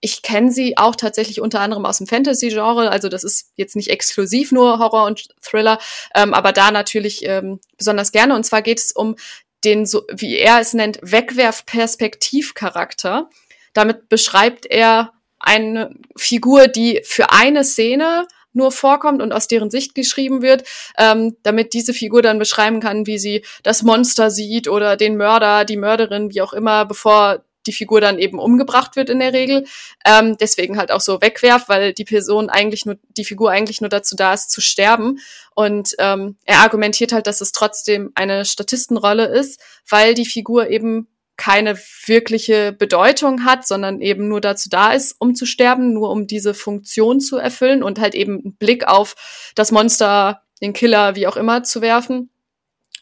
Ich 0.00 0.22
kenne 0.22 0.50
sie 0.52 0.78
auch 0.78 0.96
tatsächlich 0.96 1.40
unter 1.40 1.60
anderem 1.60 1.84
aus 1.84 1.98
dem 1.98 2.06
Fantasy-Genre, 2.06 2.90
also 2.90 3.08
das 3.08 3.24
ist 3.24 3.50
jetzt 3.56 3.74
nicht 3.76 3.90
exklusiv 3.90 4.52
nur 4.52 4.78
Horror 4.78 5.04
und 5.04 5.28
Thriller, 5.42 5.78
ähm, 6.14 6.32
aber 6.32 6.52
da 6.52 6.70
natürlich 6.70 7.26
ähm, 7.26 7.58
besonders 7.76 8.12
gerne. 8.12 8.36
Und 8.36 8.44
zwar 8.44 8.62
geht 8.62 8.78
es 8.78 8.92
um 8.92 9.16
den, 9.64 9.86
so 9.86 10.04
wie 10.10 10.36
er 10.36 10.60
es 10.60 10.72
nennt, 10.72 11.00
Wegwerf-Perspektivcharakter. 11.02 13.28
Damit 13.74 14.08
beschreibt 14.08 14.66
er 14.66 15.12
eine 15.40 15.96
Figur, 16.16 16.68
die 16.68 17.00
für 17.04 17.32
eine 17.32 17.64
Szene 17.64 18.28
nur 18.52 18.72
vorkommt 18.72 19.22
und 19.22 19.32
aus 19.32 19.48
deren 19.48 19.70
Sicht 19.70 19.94
geschrieben 19.94 20.42
wird, 20.42 20.64
ähm, 20.98 21.36
damit 21.42 21.72
diese 21.72 21.94
Figur 21.94 22.22
dann 22.22 22.38
beschreiben 22.38 22.80
kann, 22.80 23.06
wie 23.06 23.18
sie 23.18 23.44
das 23.62 23.82
Monster 23.82 24.30
sieht 24.30 24.68
oder 24.68 24.96
den 24.96 25.16
Mörder, 25.16 25.64
die 25.64 25.76
Mörderin, 25.76 26.30
wie 26.32 26.42
auch 26.42 26.52
immer, 26.52 26.84
bevor 26.84 27.44
die 27.66 27.72
Figur 27.72 28.00
dann 28.00 28.18
eben 28.18 28.38
umgebracht 28.38 28.96
wird 28.96 29.10
in 29.10 29.20
der 29.20 29.32
Regel. 29.32 29.66
Ähm, 30.04 30.36
deswegen 30.38 30.78
halt 30.78 30.90
auch 30.90 31.00
so 31.00 31.20
wegwerf, 31.20 31.68
weil 31.68 31.92
die 31.92 32.04
Person 32.04 32.48
eigentlich 32.48 32.86
nur, 32.86 32.96
die 33.16 33.24
Figur 33.24 33.50
eigentlich 33.50 33.80
nur 33.80 33.90
dazu 33.90 34.16
da 34.16 34.32
ist, 34.32 34.50
zu 34.50 34.60
sterben. 34.60 35.18
Und 35.54 35.94
ähm, 35.98 36.36
er 36.44 36.60
argumentiert 36.60 37.12
halt, 37.12 37.26
dass 37.26 37.40
es 37.40 37.52
trotzdem 37.52 38.12
eine 38.14 38.44
Statistenrolle 38.44 39.26
ist, 39.26 39.60
weil 39.88 40.14
die 40.14 40.26
Figur 40.26 40.68
eben 40.68 41.08
keine 41.40 41.78
wirkliche 42.04 42.70
Bedeutung 42.70 43.46
hat, 43.46 43.66
sondern 43.66 44.02
eben 44.02 44.28
nur 44.28 44.42
dazu 44.42 44.68
da 44.68 44.92
ist, 44.92 45.16
um 45.18 45.34
zu 45.34 45.46
sterben, 45.46 45.94
nur 45.94 46.10
um 46.10 46.26
diese 46.26 46.52
Funktion 46.52 47.18
zu 47.18 47.38
erfüllen 47.38 47.82
und 47.82 47.98
halt 47.98 48.14
eben 48.14 48.40
einen 48.40 48.56
Blick 48.56 48.86
auf 48.86 49.52
das 49.54 49.72
Monster, 49.72 50.42
den 50.60 50.74
Killer, 50.74 51.16
wie 51.16 51.26
auch 51.26 51.38
immer 51.38 51.62
zu 51.62 51.80
werfen. 51.80 52.28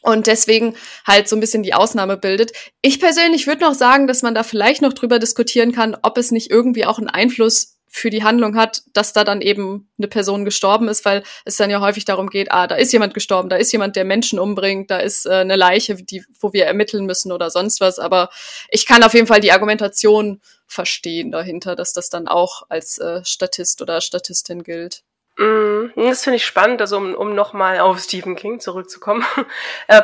Und 0.03 0.27
deswegen 0.27 0.77
halt 1.05 1.27
so 1.27 1.35
ein 1.35 1.41
bisschen 1.41 1.63
die 1.63 1.73
Ausnahme 1.73 2.15
bildet. 2.15 2.53
Ich 2.81 3.01
persönlich 3.01 3.45
würde 3.45 3.65
noch 3.65 3.73
sagen, 3.73 4.07
dass 4.07 4.21
man 4.21 4.33
da 4.33 4.43
vielleicht 4.43 4.81
noch 4.81 4.93
drüber 4.93 5.19
diskutieren 5.19 5.73
kann, 5.73 5.97
ob 6.01 6.17
es 6.17 6.31
nicht 6.31 6.49
irgendwie 6.49 6.85
auch 6.85 6.97
einen 6.97 7.09
Einfluss 7.09 7.78
für 7.89 8.09
die 8.09 8.23
Handlung 8.23 8.55
hat, 8.55 8.83
dass 8.93 9.13
da 9.13 9.23
dann 9.23 9.41
eben 9.41 9.89
eine 9.97 10.07
Person 10.07 10.45
gestorben 10.45 10.87
ist, 10.87 11.05
weil 11.05 11.23
es 11.43 11.57
dann 11.57 11.69
ja 11.69 11.81
häufig 11.81 12.05
darum 12.05 12.29
geht, 12.29 12.51
ah, 12.51 12.67
da 12.67 12.75
ist 12.75 12.93
jemand 12.93 13.13
gestorben, 13.13 13.49
da 13.49 13.55
ist 13.55 13.71
jemand, 13.71 13.95
der 13.95 14.05
Menschen 14.05 14.39
umbringt, 14.39 14.91
da 14.91 14.99
ist 14.99 15.25
äh, 15.25 15.31
eine 15.31 15.55
Leiche, 15.55 15.95
die, 15.95 16.23
wo 16.39 16.53
wir 16.53 16.65
ermitteln 16.65 17.05
müssen 17.05 17.31
oder 17.31 17.49
sonst 17.49 17.81
was. 17.81 17.99
Aber 17.99 18.29
ich 18.69 18.85
kann 18.85 19.03
auf 19.03 19.13
jeden 19.13 19.27
Fall 19.27 19.41
die 19.41 19.51
Argumentation 19.51 20.39
verstehen 20.67 21.31
dahinter, 21.31 21.75
dass 21.75 21.93
das 21.93 22.09
dann 22.09 22.27
auch 22.27 22.63
als 22.69 22.99
äh, 22.99 23.25
Statist 23.25 23.81
oder 23.81 24.01
Statistin 24.01 24.63
gilt. 24.63 25.01
Mm, 25.37 25.87
das 25.95 26.23
finde 26.23 26.37
ich 26.37 26.45
spannend, 26.45 26.81
also 26.81 26.97
um, 26.97 27.15
um 27.15 27.33
nochmal 27.33 27.79
auf 27.79 27.99
Stephen 27.99 28.35
King 28.35 28.59
zurückzukommen. 28.59 29.25
äh, 29.87 30.01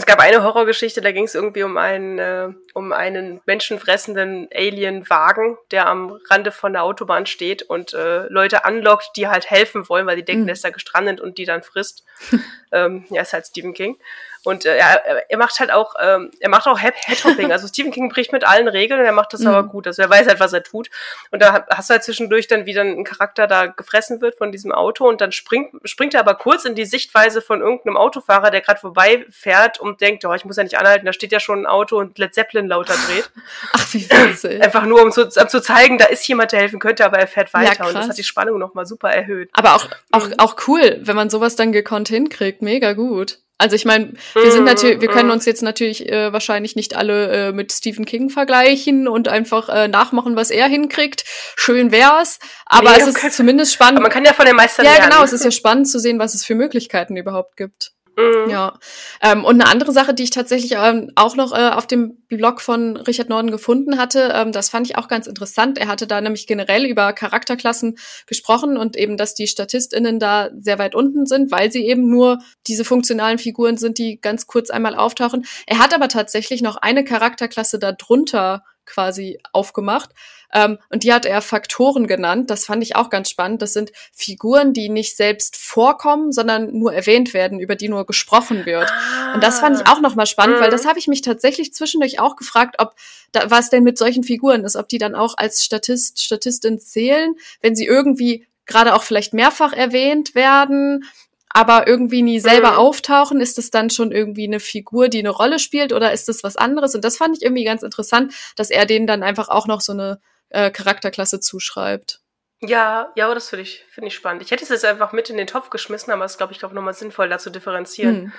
Es 0.00 0.06
gab 0.06 0.18
eine 0.18 0.42
Horrorgeschichte, 0.42 1.02
da 1.02 1.12
ging 1.12 1.24
es 1.24 1.34
irgendwie 1.34 1.62
um 1.62 1.76
einen, 1.76 2.18
äh, 2.18 2.48
um 2.72 2.90
einen 2.90 3.42
menschenfressenden 3.44 4.48
Alien-Wagen, 4.50 5.58
der 5.72 5.88
am 5.88 6.18
Rande 6.30 6.52
von 6.52 6.72
der 6.72 6.84
Autobahn 6.84 7.26
steht 7.26 7.64
und 7.64 7.92
äh, 7.92 8.26
Leute 8.28 8.64
anlockt, 8.64 9.10
die 9.16 9.28
halt 9.28 9.50
helfen 9.50 9.90
wollen, 9.90 10.06
weil 10.06 10.16
die 10.16 10.24
denken, 10.24 10.44
mhm. 10.44 10.46
der 10.46 10.54
ist 10.54 10.64
da 10.64 10.70
gestrandet 10.70 11.20
und 11.20 11.36
die 11.36 11.44
dann 11.44 11.62
frisst. 11.62 12.06
ähm, 12.72 13.04
ja, 13.10 13.20
ist 13.20 13.34
halt 13.34 13.46
Stephen 13.46 13.74
King. 13.74 13.98
Und 14.42 14.64
äh, 14.64 14.76
er, 14.76 15.30
er 15.30 15.38
macht 15.38 15.60
halt 15.60 15.70
auch, 15.70 15.94
ähm, 16.00 16.30
er 16.40 16.48
macht 16.48 16.66
auch 16.66 16.80
Headhopping. 16.80 17.50
Also 17.60 17.66
Stephen 17.66 17.90
King 17.90 18.08
bricht 18.08 18.32
mit 18.32 18.44
allen 18.44 18.68
Regeln 18.68 19.00
und 19.00 19.06
er 19.06 19.12
macht 19.12 19.32
das 19.32 19.40
mhm. 19.40 19.48
aber 19.48 19.64
gut. 19.64 19.86
Also 19.86 20.02
er 20.02 20.08
weiß 20.08 20.28
halt, 20.28 20.40
was 20.40 20.52
er 20.52 20.62
tut. 20.62 20.88
Und 21.30 21.42
da 21.42 21.66
hast 21.68 21.90
du 21.90 21.94
halt 21.94 22.04
zwischendurch 22.04 22.46
dann 22.46 22.64
wieder 22.64 22.82
einen 22.82 23.04
Charakter 23.04 23.46
da 23.46 23.66
gefressen 23.66 24.20
wird 24.20 24.38
von 24.38 24.52
diesem 24.52 24.72
Auto 24.72 25.08
und 25.08 25.20
dann 25.20 25.32
springt, 25.32 25.74
springt 25.84 26.14
er 26.14 26.20
aber 26.20 26.34
kurz 26.34 26.64
in 26.64 26.74
die 26.74 26.84
Sichtweise 26.84 27.42
von 27.42 27.60
irgendeinem 27.60 27.96
Autofahrer, 27.96 28.50
der 28.50 28.60
gerade 28.60 28.80
vorbeifährt 28.80 29.80
und 29.80 30.00
denkt, 30.00 30.24
oh, 30.24 30.32
ich 30.32 30.44
muss 30.44 30.56
ja 30.56 30.62
nicht 30.62 30.78
anhalten, 30.78 31.06
da 31.06 31.12
steht 31.12 31.32
ja 31.32 31.40
schon 31.40 31.62
ein 31.62 31.66
Auto 31.66 31.98
und 31.98 32.18
Led 32.18 32.34
Zeppelin 32.34 32.68
lauter 32.68 32.94
dreht. 32.94 33.30
Ach, 33.72 33.94
wie 33.94 34.08
witzig. 34.08 34.62
Einfach 34.62 34.84
nur, 34.86 35.02
um 35.02 35.12
zu, 35.12 35.22
um 35.24 35.48
zu 35.48 35.60
zeigen, 35.60 35.98
da 35.98 36.06
ist 36.06 36.26
jemand, 36.28 36.52
der 36.52 36.60
helfen 36.60 36.78
könnte, 36.78 37.04
aber 37.04 37.18
er 37.18 37.26
fährt 37.26 37.52
weiter. 37.52 37.80
Ja, 37.80 37.88
und 37.88 37.94
das 37.94 38.08
hat 38.08 38.18
die 38.18 38.24
Spannung 38.24 38.58
nochmal 38.58 38.86
super 38.86 39.10
erhöht. 39.10 39.50
Aber 39.52 39.74
auch, 39.74 39.88
auch, 40.12 40.28
mhm. 40.28 40.34
auch 40.38 40.56
cool, 40.68 41.00
wenn 41.02 41.16
man 41.16 41.30
sowas 41.30 41.56
dann 41.56 41.72
gekonnt 41.72 42.08
hinkriegt. 42.08 42.62
Mega 42.62 42.92
gut. 42.92 43.38
Also 43.60 43.76
ich 43.76 43.84
meine, 43.84 44.14
wir 44.32 44.50
sind 44.50 44.64
natürlich, 44.64 45.02
wir 45.02 45.08
können 45.08 45.30
uns 45.30 45.44
jetzt 45.44 45.62
natürlich 45.62 46.08
äh, 46.08 46.32
wahrscheinlich 46.32 46.76
nicht 46.76 46.96
alle 46.96 47.48
äh, 47.48 47.52
mit 47.52 47.70
Stephen 47.72 48.06
King 48.06 48.30
vergleichen 48.30 49.06
und 49.06 49.28
einfach 49.28 49.68
äh, 49.68 49.86
nachmachen, 49.86 50.34
was 50.34 50.50
er 50.50 50.66
hinkriegt. 50.66 51.24
Schön 51.56 51.92
wär's, 51.92 52.38
aber 52.64 52.92
nee, 52.92 53.02
es 53.02 53.06
ist 53.06 53.36
zumindest 53.36 53.74
spannend. 53.74 53.98
Aber 53.98 54.04
man 54.04 54.12
kann 54.12 54.24
ja 54.24 54.32
von 54.32 54.46
den 54.46 54.56
Meistern 54.56 54.86
Ja, 54.86 54.92
lernen. 54.92 55.10
genau, 55.10 55.22
es 55.22 55.34
ist 55.34 55.44
ja 55.44 55.50
spannend 55.50 55.88
zu 55.90 55.98
sehen, 56.00 56.18
was 56.18 56.34
es 56.34 56.42
für 56.42 56.54
Möglichkeiten 56.54 57.18
überhaupt 57.18 57.58
gibt. 57.58 57.92
Mhm. 58.20 58.50
Ja. 58.50 58.78
Ähm, 59.22 59.44
und 59.44 59.60
eine 59.60 59.70
andere 59.70 59.92
Sache, 59.92 60.14
die 60.14 60.24
ich 60.24 60.30
tatsächlich 60.30 60.72
ähm, 60.76 61.10
auch 61.14 61.36
noch 61.36 61.52
äh, 61.52 61.70
auf 61.70 61.86
dem 61.86 62.18
Blog 62.28 62.60
von 62.60 62.96
Richard 62.96 63.28
Norden 63.28 63.50
gefunden 63.50 63.98
hatte, 63.98 64.32
ähm, 64.34 64.52
das 64.52 64.68
fand 64.68 64.86
ich 64.88 64.96
auch 64.96 65.08
ganz 65.08 65.26
interessant. 65.26 65.78
Er 65.78 65.88
hatte 65.88 66.06
da 66.06 66.20
nämlich 66.20 66.46
generell 66.46 66.84
über 66.84 67.12
Charakterklassen 67.12 67.96
gesprochen 68.26 68.76
und 68.76 68.96
eben, 68.96 69.16
dass 69.16 69.34
die 69.34 69.46
StatistInnen 69.46 70.18
da 70.18 70.50
sehr 70.58 70.78
weit 70.78 70.94
unten 70.94 71.26
sind, 71.26 71.50
weil 71.50 71.72
sie 71.72 71.86
eben 71.86 72.08
nur 72.08 72.38
diese 72.66 72.84
funktionalen 72.84 73.38
Figuren 73.38 73.76
sind, 73.76 73.98
die 73.98 74.20
ganz 74.20 74.46
kurz 74.46 74.70
einmal 74.70 74.94
auftauchen. 74.94 75.46
Er 75.66 75.78
hat 75.78 75.94
aber 75.94 76.08
tatsächlich 76.08 76.62
noch 76.62 76.76
eine 76.76 77.04
Charakterklasse 77.04 77.78
darunter 77.78 78.62
quasi 78.90 79.38
aufgemacht. 79.52 80.10
Ähm, 80.52 80.78
und 80.88 81.04
die 81.04 81.12
hat 81.12 81.24
er 81.24 81.42
Faktoren 81.42 82.06
genannt. 82.06 82.50
Das 82.50 82.64
fand 82.64 82.82
ich 82.82 82.96
auch 82.96 83.08
ganz 83.08 83.30
spannend. 83.30 83.62
Das 83.62 83.72
sind 83.72 83.92
Figuren, 84.12 84.72
die 84.72 84.88
nicht 84.88 85.16
selbst 85.16 85.56
vorkommen, 85.56 86.32
sondern 86.32 86.76
nur 86.76 86.92
erwähnt 86.92 87.32
werden, 87.32 87.60
über 87.60 87.76
die 87.76 87.88
nur 87.88 88.04
gesprochen 88.04 88.66
wird. 88.66 88.90
Ah. 88.90 89.34
Und 89.34 89.44
das 89.44 89.60
fand 89.60 89.80
ich 89.80 89.86
auch 89.86 90.00
nochmal 90.00 90.26
spannend, 90.26 90.56
mhm. 90.56 90.62
weil 90.62 90.70
das 90.70 90.86
habe 90.86 90.98
ich 90.98 91.06
mich 91.06 91.22
tatsächlich 91.22 91.72
zwischendurch 91.72 92.20
auch 92.20 92.36
gefragt, 92.36 92.76
ob 92.78 92.94
da, 93.32 93.50
was 93.50 93.70
denn 93.70 93.84
mit 93.84 93.96
solchen 93.96 94.24
Figuren 94.24 94.64
ist, 94.64 94.76
ob 94.76 94.88
die 94.88 94.98
dann 94.98 95.14
auch 95.14 95.36
als 95.36 95.64
Statist, 95.64 96.22
Statistin 96.22 96.80
zählen, 96.80 97.34
wenn 97.60 97.76
sie 97.76 97.86
irgendwie 97.86 98.46
gerade 98.66 98.94
auch 98.94 99.02
vielleicht 99.02 99.34
mehrfach 99.34 99.72
erwähnt 99.72 100.34
werden 100.34 101.04
aber 101.50 101.86
irgendwie 101.86 102.22
nie 102.22 102.40
selber 102.40 102.72
mhm. 102.72 102.78
auftauchen? 102.78 103.40
Ist 103.40 103.58
es 103.58 103.70
dann 103.70 103.90
schon 103.90 104.12
irgendwie 104.12 104.46
eine 104.46 104.60
Figur, 104.60 105.08
die 105.08 105.18
eine 105.18 105.30
Rolle 105.30 105.58
spielt 105.58 105.92
oder 105.92 106.12
ist 106.12 106.28
es 106.28 106.42
was 106.42 106.56
anderes? 106.56 106.94
Und 106.94 107.04
das 107.04 107.16
fand 107.16 107.36
ich 107.36 107.42
irgendwie 107.42 107.64
ganz 107.64 107.82
interessant, 107.82 108.32
dass 108.56 108.70
er 108.70 108.86
denen 108.86 109.06
dann 109.06 109.22
einfach 109.22 109.48
auch 109.48 109.66
noch 109.66 109.80
so 109.80 109.92
eine 109.92 110.20
äh, 110.48 110.70
Charakterklasse 110.70 111.40
zuschreibt. 111.40 112.20
Ja, 112.62 113.10
ja, 113.16 113.32
das 113.34 113.48
finde 113.48 113.62
ich, 113.62 113.84
finde 113.90 114.08
ich 114.08 114.14
spannend. 114.14 114.42
Ich 114.42 114.50
hätte 114.50 114.62
es 114.62 114.68
jetzt 114.68 114.84
einfach 114.84 115.12
mit 115.12 115.30
in 115.30 115.38
den 115.38 115.46
Topf 115.46 115.70
geschmissen, 115.70 116.12
aber 116.12 116.24
es 116.24 116.32
ist, 116.32 116.38
glaube 116.38 116.52
ich, 116.52 116.58
glaube 116.58 116.74
nochmal 116.74 116.94
sinnvoll, 116.94 117.28
da 117.28 117.38
zu 117.38 117.50
differenzieren. 117.50 118.24
Mhm. 118.24 118.32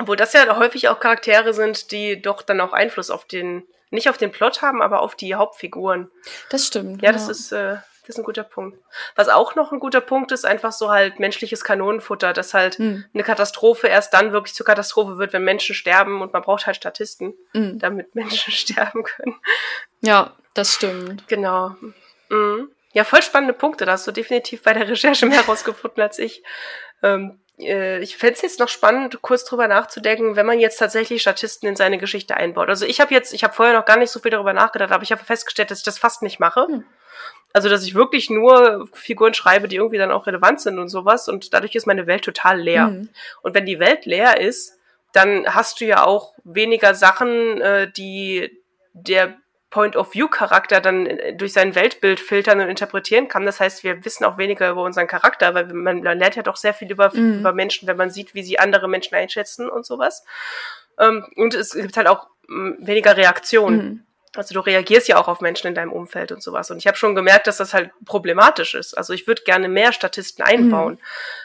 Obwohl 0.00 0.16
das 0.16 0.32
ja 0.32 0.56
häufig 0.56 0.88
auch 0.88 0.98
Charaktere 0.98 1.54
sind, 1.54 1.92
die 1.92 2.20
doch 2.20 2.42
dann 2.42 2.60
auch 2.60 2.72
Einfluss 2.72 3.10
auf 3.10 3.26
den, 3.26 3.62
nicht 3.90 4.08
auf 4.08 4.18
den 4.18 4.32
Plot 4.32 4.60
haben, 4.60 4.82
aber 4.82 5.00
auf 5.00 5.14
die 5.14 5.36
Hauptfiguren. 5.36 6.10
Das 6.50 6.66
stimmt. 6.66 7.00
Ja, 7.00 7.10
ja. 7.10 7.12
das 7.12 7.28
ist, 7.28 7.52
äh, 7.52 7.76
das 8.06 8.16
ist 8.16 8.18
ein 8.18 8.24
guter 8.24 8.44
Punkt. 8.44 8.78
Was 9.16 9.28
auch 9.28 9.54
noch 9.54 9.72
ein 9.72 9.80
guter 9.80 10.00
Punkt 10.00 10.30
ist, 10.32 10.44
einfach 10.44 10.72
so 10.72 10.90
halt 10.90 11.18
menschliches 11.18 11.64
Kanonenfutter, 11.64 12.32
dass 12.32 12.52
halt 12.52 12.78
mhm. 12.78 13.04
eine 13.14 13.22
Katastrophe 13.22 13.88
erst 13.88 14.12
dann 14.12 14.32
wirklich 14.32 14.54
zur 14.54 14.66
Katastrophe 14.66 15.18
wird, 15.18 15.32
wenn 15.32 15.44
Menschen 15.44 15.74
sterben 15.74 16.20
und 16.20 16.32
man 16.32 16.42
braucht 16.42 16.66
halt 16.66 16.76
Statisten, 16.76 17.34
mhm. 17.52 17.78
damit 17.78 18.14
Menschen 18.14 18.52
sterben 18.52 19.04
können. 19.04 19.36
Ja, 20.00 20.34
das 20.52 20.74
stimmt. 20.74 21.26
Genau. 21.28 21.74
Mhm. 22.28 22.70
Ja, 22.92 23.04
voll 23.04 23.22
spannende 23.22 23.54
Punkte. 23.54 23.86
Da 23.86 23.92
hast 23.92 24.06
du 24.06 24.12
definitiv 24.12 24.62
bei 24.62 24.72
der 24.72 24.88
Recherche 24.88 25.26
mehr 25.26 25.38
herausgefunden 25.42 26.02
als 26.02 26.18
ich. 26.18 26.42
Ähm, 27.02 27.40
äh, 27.58 28.00
ich 28.00 28.16
fände 28.16 28.34
es 28.34 28.42
jetzt 28.42 28.60
noch 28.60 28.68
spannend, 28.68 29.20
kurz 29.22 29.44
drüber 29.44 29.68
nachzudenken, 29.68 30.36
wenn 30.36 30.46
man 30.46 30.60
jetzt 30.60 30.78
tatsächlich 30.78 31.22
Statisten 31.22 31.68
in 31.68 31.76
seine 31.76 31.98
Geschichte 31.98 32.36
einbaut. 32.36 32.68
Also 32.68 32.86
ich 32.86 33.00
habe 33.00 33.14
jetzt, 33.14 33.32
ich 33.32 33.44
habe 33.44 33.54
vorher 33.54 33.74
noch 33.74 33.84
gar 33.84 33.96
nicht 33.98 34.10
so 34.10 34.20
viel 34.20 34.30
darüber 34.30 34.52
nachgedacht, 34.52 34.92
aber 34.92 35.02
ich 35.02 35.12
habe 35.12 35.24
festgestellt, 35.24 35.70
dass 35.70 35.78
ich 35.78 35.84
das 35.84 35.98
fast 35.98 36.22
nicht 36.22 36.40
mache. 36.40 36.66
Also, 37.54 37.68
dass 37.68 37.84
ich 37.84 37.94
wirklich 37.94 38.30
nur 38.30 38.88
Figuren 38.92 39.32
schreibe, 39.32 39.68
die 39.68 39.76
irgendwie 39.76 39.96
dann 39.96 40.10
auch 40.10 40.26
relevant 40.26 40.60
sind 40.60 40.78
und 40.80 40.88
sowas. 40.88 41.28
Und 41.28 41.54
dadurch 41.54 41.76
ist 41.76 41.86
meine 41.86 42.08
Welt 42.08 42.24
total 42.24 42.60
leer. 42.60 42.88
Mhm. 42.88 43.08
Und 43.42 43.54
wenn 43.54 43.64
die 43.64 43.78
Welt 43.78 44.06
leer 44.06 44.40
ist, 44.40 44.76
dann 45.12 45.46
hast 45.46 45.80
du 45.80 45.84
ja 45.84 46.04
auch 46.04 46.34
weniger 46.42 46.94
Sachen, 46.96 47.60
äh, 47.60 47.90
die 47.90 48.60
der 48.92 49.36
Point-of-View-Charakter 49.70 50.80
dann 50.80 51.06
äh, 51.06 51.36
durch 51.36 51.52
sein 51.52 51.76
Weltbild 51.76 52.18
filtern 52.18 52.60
und 52.60 52.68
interpretieren 52.68 53.28
kann. 53.28 53.46
Das 53.46 53.60
heißt, 53.60 53.84
wir 53.84 54.04
wissen 54.04 54.24
auch 54.24 54.36
weniger 54.36 54.70
über 54.70 54.82
unseren 54.82 55.06
Charakter, 55.06 55.54
weil 55.54 55.66
man, 55.66 56.02
man 56.02 56.18
lernt 56.18 56.34
ja 56.34 56.42
doch 56.42 56.56
sehr 56.56 56.74
viel 56.74 56.90
über, 56.90 57.12
mhm. 57.14 57.38
über 57.38 57.52
Menschen, 57.52 57.86
wenn 57.86 57.96
man 57.96 58.10
sieht, 58.10 58.34
wie 58.34 58.42
sie 58.42 58.58
andere 58.58 58.88
Menschen 58.88 59.14
einschätzen 59.14 59.68
und 59.68 59.86
sowas. 59.86 60.24
Ähm, 60.98 61.24
und 61.36 61.54
es 61.54 61.74
gibt 61.74 61.96
halt 61.96 62.08
auch 62.08 62.26
weniger 62.48 63.16
Reaktionen. 63.16 63.76
Mhm. 63.76 64.06
Also 64.36 64.54
du 64.54 64.60
reagierst 64.60 65.08
ja 65.08 65.16
auch 65.16 65.28
auf 65.28 65.40
Menschen 65.40 65.68
in 65.68 65.74
deinem 65.74 65.92
Umfeld 65.92 66.32
und 66.32 66.42
sowas. 66.42 66.70
Und 66.70 66.78
ich 66.78 66.86
habe 66.86 66.96
schon 66.96 67.14
gemerkt, 67.14 67.46
dass 67.46 67.58
das 67.58 67.74
halt 67.74 67.90
problematisch 68.04 68.74
ist. 68.74 68.96
Also 68.96 69.12
ich 69.12 69.26
würde 69.26 69.42
gerne 69.42 69.68
mehr 69.68 69.92
Statisten 69.92 70.44
einbauen. 70.44 70.98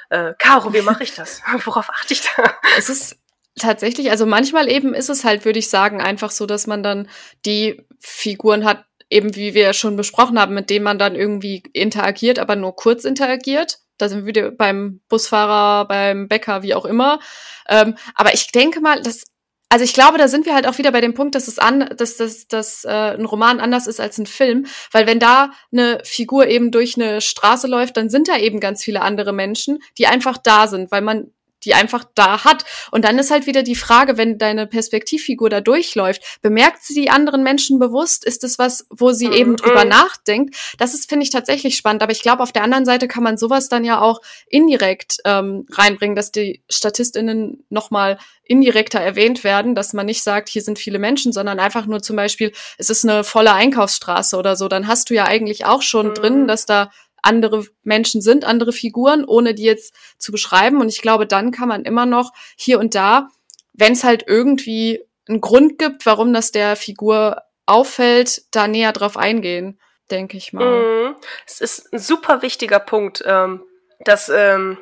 Mhm. 0.10 0.16
Äh, 0.18 0.34
Caro, 0.38 0.74
wie 0.74 0.82
mache 0.82 1.04
ich 1.04 1.14
das? 1.14 1.42
Worauf 1.66 1.90
achte 1.90 2.14
ich 2.14 2.22
da? 2.22 2.54
Es 2.78 2.90
ist 2.90 3.18
tatsächlich, 3.58 4.12
also 4.12 4.26
manchmal 4.26 4.70
eben 4.70 4.94
ist 4.94 5.10
es 5.10 5.24
halt, 5.24 5.46
würde 5.46 5.60
ich 5.60 5.70
sagen, 5.70 6.02
einfach 6.02 6.32
so, 6.32 6.46
dass 6.46 6.68
man 6.68 6.84
dann 6.84 7.10
die 7.46 7.86
Figuren 8.00 8.66
hat, 8.66 8.86
eben 9.10 9.36
wie 9.36 9.54
wir 9.54 9.74
schon 9.74 9.96
besprochen 9.96 10.40
haben, 10.40 10.54
mit 10.54 10.70
denen 10.70 10.84
man 10.84 11.00
dann 11.00 11.16
irgendwie 11.16 11.64
interagiert, 11.74 12.40
aber 12.40 12.56
nur 12.56 12.76
kurz 12.76 13.06
interagiert. 13.06 13.80
Da 13.98 14.08
sind 14.08 14.20
wir 14.20 14.26
wieder 14.28 14.52
beim 14.52 15.02
Busfahrer, 15.10 15.86
beim 15.88 16.28
Bäcker, 16.28 16.64
wie 16.64 16.74
auch 16.74 16.86
immer. 16.86 17.20
Ähm, 17.68 17.96
aber 18.16 18.34
ich 18.34 18.52
denke 18.52 18.80
mal, 18.82 19.02
dass 19.02 19.26
also 19.70 19.86
ich 19.86 19.94
glaube, 19.94 20.18
da 20.18 20.28
sind 20.28 20.48
wir 20.48 20.56
halt 20.56 20.68
auch 20.68 20.80
wieder 20.80 20.92
bei 20.92 21.00
dem 21.00 21.14
Punkt, 21.14 21.36
dass 21.36 21.48
es 21.48 21.60
an, 21.60 21.88
dass, 21.96 22.18
dass, 22.18 22.48
dass 22.48 22.86
äh, 22.86 22.90
ein 22.90 23.26
Roman 23.26 23.60
anders 23.60 23.86
ist 23.86 24.00
als 24.00 24.18
ein 24.18 24.26
Film, 24.26 24.66
weil 24.92 25.06
wenn 25.06 25.20
da 25.20 25.52
eine 25.72 26.00
Figur 26.04 26.48
eben 26.48 26.72
durch 26.72 26.96
eine 26.96 27.22
Straße 27.22 27.68
läuft, 27.68 27.96
dann 27.96 28.10
sind 28.10 28.28
da 28.28 28.38
eben 28.38 28.60
ganz 28.60 28.84
viele 28.84 29.02
andere 29.02 29.32
Menschen, 29.32 29.80
die 30.00 30.08
einfach 30.08 30.38
da 30.38 30.68
sind, 30.68 30.92
weil 30.92 31.02
man 31.02 31.32
die 31.64 31.74
einfach 31.74 32.06
da 32.16 32.44
hat. 32.44 32.66
Und 32.92 33.06
dann 33.06 33.18
ist 33.20 33.32
halt 33.32 33.46
wieder 33.46 33.64
die 33.64 33.76
Frage, 33.76 34.18
wenn 34.18 34.38
deine 34.38 34.68
Perspektivfigur 34.68 35.50
da 35.50 35.62
durchläuft, 35.62 36.40
bemerkt 36.42 36.84
sie 36.84 36.94
die 36.94 37.10
anderen 37.10 37.44
Menschen 37.44 37.80
bewusst? 37.80 38.26
Ist 38.26 38.44
es 38.44 38.60
was, 38.60 38.86
wo 38.90 39.12
sie 39.12 39.28
mhm. 39.28 39.34
eben 39.34 39.56
drüber 39.56 39.86
nachdenkt? 39.86 40.56
Das 40.78 40.94
ist, 40.94 41.10
finde 41.10 41.24
ich, 41.24 41.30
tatsächlich 41.30 41.76
spannend. 41.76 42.04
Aber 42.04 42.12
ich 42.12 42.22
glaube, 42.22 42.44
auf 42.44 42.52
der 42.52 42.64
anderen 42.64 42.86
Seite 42.86 43.08
kann 43.08 43.24
man 43.24 43.38
sowas 43.38 43.70
dann 43.70 43.84
ja 43.84 44.02
auch 44.02 44.22
indirekt 44.48 45.18
ähm, 45.26 45.66
reinbringen, 45.72 46.16
dass 46.16 46.32
die 46.32 46.62
StatistInnen 46.70 47.64
nochmal 47.70 48.18
indirekter 48.50 49.00
erwähnt 49.00 49.44
werden, 49.44 49.76
dass 49.76 49.94
man 49.94 50.08
nicht 50.08 50.24
sagt, 50.24 50.50
hier 50.50 50.64
sind 50.64 50.80
viele 50.80 50.98
Menschen, 50.98 51.32
sondern 51.32 51.60
einfach 51.60 51.86
nur 51.86 52.02
zum 52.02 52.16
Beispiel, 52.16 52.52
es 52.80 52.90
ist 52.90 53.08
eine 53.08 53.24
volle 53.24 53.54
Einkaufsstraße 53.54 54.36
oder 54.36 54.56
so. 54.56 54.68
Dann 54.68 54.88
hast 54.88 55.12
du 55.12 55.14
ja 55.14 55.26
eigentlich 55.26 55.66
auch 55.66 55.84
schon 55.84 56.10
mhm. 56.10 56.14
drin, 56.16 56.48
dass 56.48 56.66
da 56.66 56.92
andere 57.22 57.66
Menschen 57.84 58.22
sind, 58.22 58.46
andere 58.46 58.72
Figuren, 58.72 59.26
ohne 59.26 59.54
die 59.54 59.64
jetzt 59.64 59.96
zu 60.18 60.32
beschreiben. 60.32 60.82
Und 60.82 60.90
ich 60.90 61.02
glaube, 61.02 61.28
dann 61.28 61.52
kann 61.52 61.68
man 61.68 61.84
immer 61.84 62.06
noch 62.06 62.34
hier 62.56 62.80
und 62.80 62.96
da, 62.96 63.30
wenn 63.74 63.94
es 63.94 64.04
halt 64.04 64.26
irgendwie 64.28 65.04
einen 65.28 65.42
Grund 65.42 65.78
gibt, 65.78 66.06
warum 66.06 66.34
das 66.34 66.52
der 66.52 66.76
Figur 66.76 67.44
auffällt, 67.66 68.44
da 68.52 68.68
näher 68.68 68.92
drauf 68.94 69.16
eingehen, 69.16 69.80
denke 70.10 70.38
ich 70.38 70.54
mal. 70.54 71.10
Mhm. 71.10 71.16
Es 71.46 71.62
ist 71.62 71.94
ein 71.94 72.00
super 72.00 72.42
wichtiger 72.42 72.80
Punkt, 72.80 73.24
ähm, 73.26 73.62
dass, 74.00 74.30
ähm, 74.30 74.78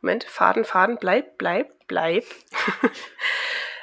Moment, 0.00 0.24
Faden, 0.24 0.64
Faden, 0.64 0.96
bleib, 0.98 1.36
bleib, 1.38 1.70
bleib. 1.86 2.24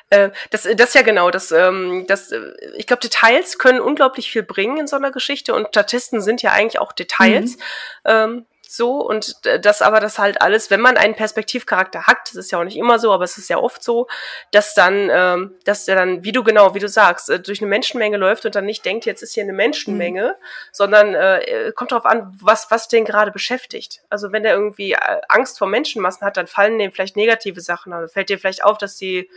Äh, 0.10 0.32
das, 0.50 0.67
das 0.76 0.93
ja 0.93 1.02
genau, 1.04 1.30
das, 1.30 1.52
ähm, 1.52 2.06
das, 2.08 2.32
äh, 2.32 2.54
ich 2.76 2.88
glaube, 2.88 3.02
Details 3.02 3.60
können 3.60 3.80
unglaublich 3.80 4.32
viel 4.32 4.43
bringen 4.43 4.78
in 4.78 4.88
so 4.88 4.95
einer 4.95 5.12
Geschichte 5.12 5.54
und 5.54 5.67
Statisten 5.69 6.22
sind 6.22 6.41
ja 6.41 6.52
eigentlich 6.52 6.80
auch 6.80 6.91
Details. 6.91 7.58
Mhm. 7.58 7.62
Ähm, 8.06 8.45
so 8.72 8.98
und 8.98 9.36
das 9.63 9.82
aber 9.82 10.00
das 10.00 10.19
halt 10.19 10.43
alles, 10.43 10.69
wenn 10.69 10.80
man 10.80 10.95
einen 10.95 11.15
Perspektivcharakter 11.15 12.06
hat, 12.06 12.17
das 12.26 12.36
ist 12.36 12.52
ja 12.52 12.60
auch 12.60 12.63
nicht 12.63 12.78
immer 12.78 13.00
so, 13.00 13.12
aber 13.12 13.24
es 13.24 13.36
ist 13.39 13.50
ja 13.50 13.58
oft 13.58 13.84
so, 13.84 14.08
dass 14.52 14.76
dann, 14.76 15.10
ähm, 15.12 15.56
dass 15.65 15.86
der 15.86 15.95
dann, 15.95 16.24
wie 16.24 16.32
du 16.32 16.43
genau, 16.43 16.76
wie 16.76 16.80
du 16.80 16.88
sagst, 16.88 17.32
äh, 17.32 17.39
durch 17.39 17.62
eine 17.62 17.69
Menschenmenge 17.69 18.17
läuft 18.17 18.45
und 18.45 18.54
dann 18.54 18.65
nicht 18.65 18.86
denkt, 18.86 19.08
jetzt 19.08 19.24
ist 19.24 19.34
hier 19.34 19.41
eine 19.41 19.54
Menschenmenge, 19.54 20.36
mhm. 20.39 20.43
sondern 20.72 21.15
äh, 21.15 21.72
kommt 21.76 21.91
darauf 21.91 22.06
an, 22.06 22.38
was 22.41 22.69
was 22.69 22.88
den 22.88 23.06
gerade 23.06 23.32
beschäftigt. 23.32 24.02
Also 24.12 24.32
wenn 24.32 24.43
der 24.43 24.54
irgendwie 24.54 24.95
Angst 25.30 25.58
vor 25.58 25.67
Menschenmassen 25.67 26.26
hat, 26.26 26.38
dann 26.38 26.45
fallen 26.45 26.78
dem 26.78 26.91
vielleicht 26.91 27.15
negative 27.15 27.62
Sachen 27.62 27.91
an. 27.91 28.08
Fällt 28.08 28.30
dir 28.30 28.38
vielleicht 28.38 28.63
auf, 28.63 28.78
dass 28.78 28.98
die 28.98 29.30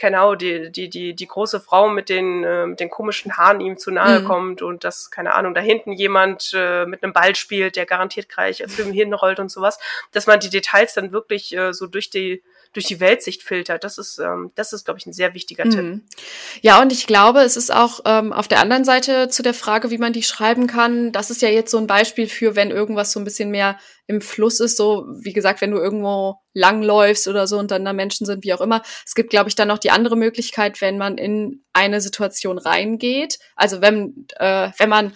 genau, 0.00 0.34
die, 0.34 0.72
die, 0.72 0.88
die, 0.88 1.14
die 1.14 1.26
große 1.26 1.60
Frau 1.60 1.88
mit 1.88 2.08
den, 2.08 2.42
äh, 2.42 2.66
mit 2.66 2.80
den 2.80 2.90
komischen 2.90 3.36
Haaren 3.36 3.60
ihm 3.60 3.76
zu 3.76 3.90
nahe 3.90 4.20
mhm. 4.20 4.24
kommt 4.24 4.62
und 4.62 4.82
dass, 4.82 5.10
keine 5.10 5.34
Ahnung, 5.34 5.54
da 5.54 5.60
hinten 5.60 5.92
jemand 5.92 6.52
äh, 6.54 6.86
mit 6.86 7.04
einem 7.04 7.12
Ball 7.12 7.36
spielt, 7.36 7.76
der 7.76 7.86
garantiert 7.86 8.28
gleich 8.28 8.62
als 8.62 8.74
Film 8.74 8.92
hinrollt 8.92 9.38
und 9.38 9.50
sowas, 9.50 9.78
dass 10.12 10.26
man 10.26 10.40
die 10.40 10.50
Details 10.50 10.94
dann 10.94 11.12
wirklich 11.12 11.56
äh, 11.56 11.72
so 11.72 11.86
durch 11.86 12.10
die 12.10 12.42
durch 12.72 12.86
die 12.86 13.00
Weltsicht 13.00 13.42
filtert. 13.42 13.82
Das 13.82 13.98
ist, 13.98 14.18
ähm, 14.18 14.52
das 14.54 14.72
ist, 14.72 14.84
glaube 14.84 14.98
ich, 14.98 15.06
ein 15.06 15.12
sehr 15.12 15.34
wichtiger 15.34 15.64
mhm. 15.64 15.70
Tipp. 15.70 16.18
Ja, 16.62 16.80
und 16.80 16.92
ich 16.92 17.06
glaube, 17.06 17.40
es 17.40 17.56
ist 17.56 17.72
auch 17.72 18.00
ähm, 18.04 18.32
auf 18.32 18.48
der 18.48 18.60
anderen 18.60 18.84
Seite 18.84 19.28
zu 19.28 19.42
der 19.42 19.54
Frage, 19.54 19.90
wie 19.90 19.98
man 19.98 20.12
die 20.12 20.22
schreiben 20.22 20.66
kann. 20.66 21.10
Das 21.12 21.30
ist 21.30 21.42
ja 21.42 21.48
jetzt 21.48 21.70
so 21.70 21.78
ein 21.78 21.86
Beispiel 21.86 22.28
für, 22.28 22.54
wenn 22.54 22.70
irgendwas 22.70 23.12
so 23.12 23.20
ein 23.20 23.24
bisschen 23.24 23.50
mehr 23.50 23.78
im 24.06 24.20
Fluss 24.20 24.60
ist, 24.60 24.76
so 24.76 25.06
wie 25.20 25.32
gesagt, 25.32 25.60
wenn 25.60 25.70
du 25.70 25.78
irgendwo 25.78 26.36
langläufst 26.52 27.28
oder 27.28 27.46
so 27.46 27.58
und 27.58 27.70
dann 27.70 27.84
da 27.84 27.92
Menschen 27.92 28.26
sind, 28.26 28.44
wie 28.44 28.54
auch 28.54 28.60
immer. 28.60 28.82
Es 29.06 29.14
gibt, 29.14 29.30
glaube 29.30 29.48
ich, 29.48 29.54
dann 29.54 29.68
noch 29.68 29.78
die 29.78 29.90
andere 29.90 30.16
Möglichkeit, 30.16 30.80
wenn 30.80 30.98
man 30.98 31.18
in 31.18 31.64
eine 31.72 32.00
Situation 32.00 32.58
reingeht. 32.58 33.38
Also 33.56 33.80
wenn, 33.80 34.26
äh, 34.36 34.70
wenn 34.78 34.88
man 34.88 35.12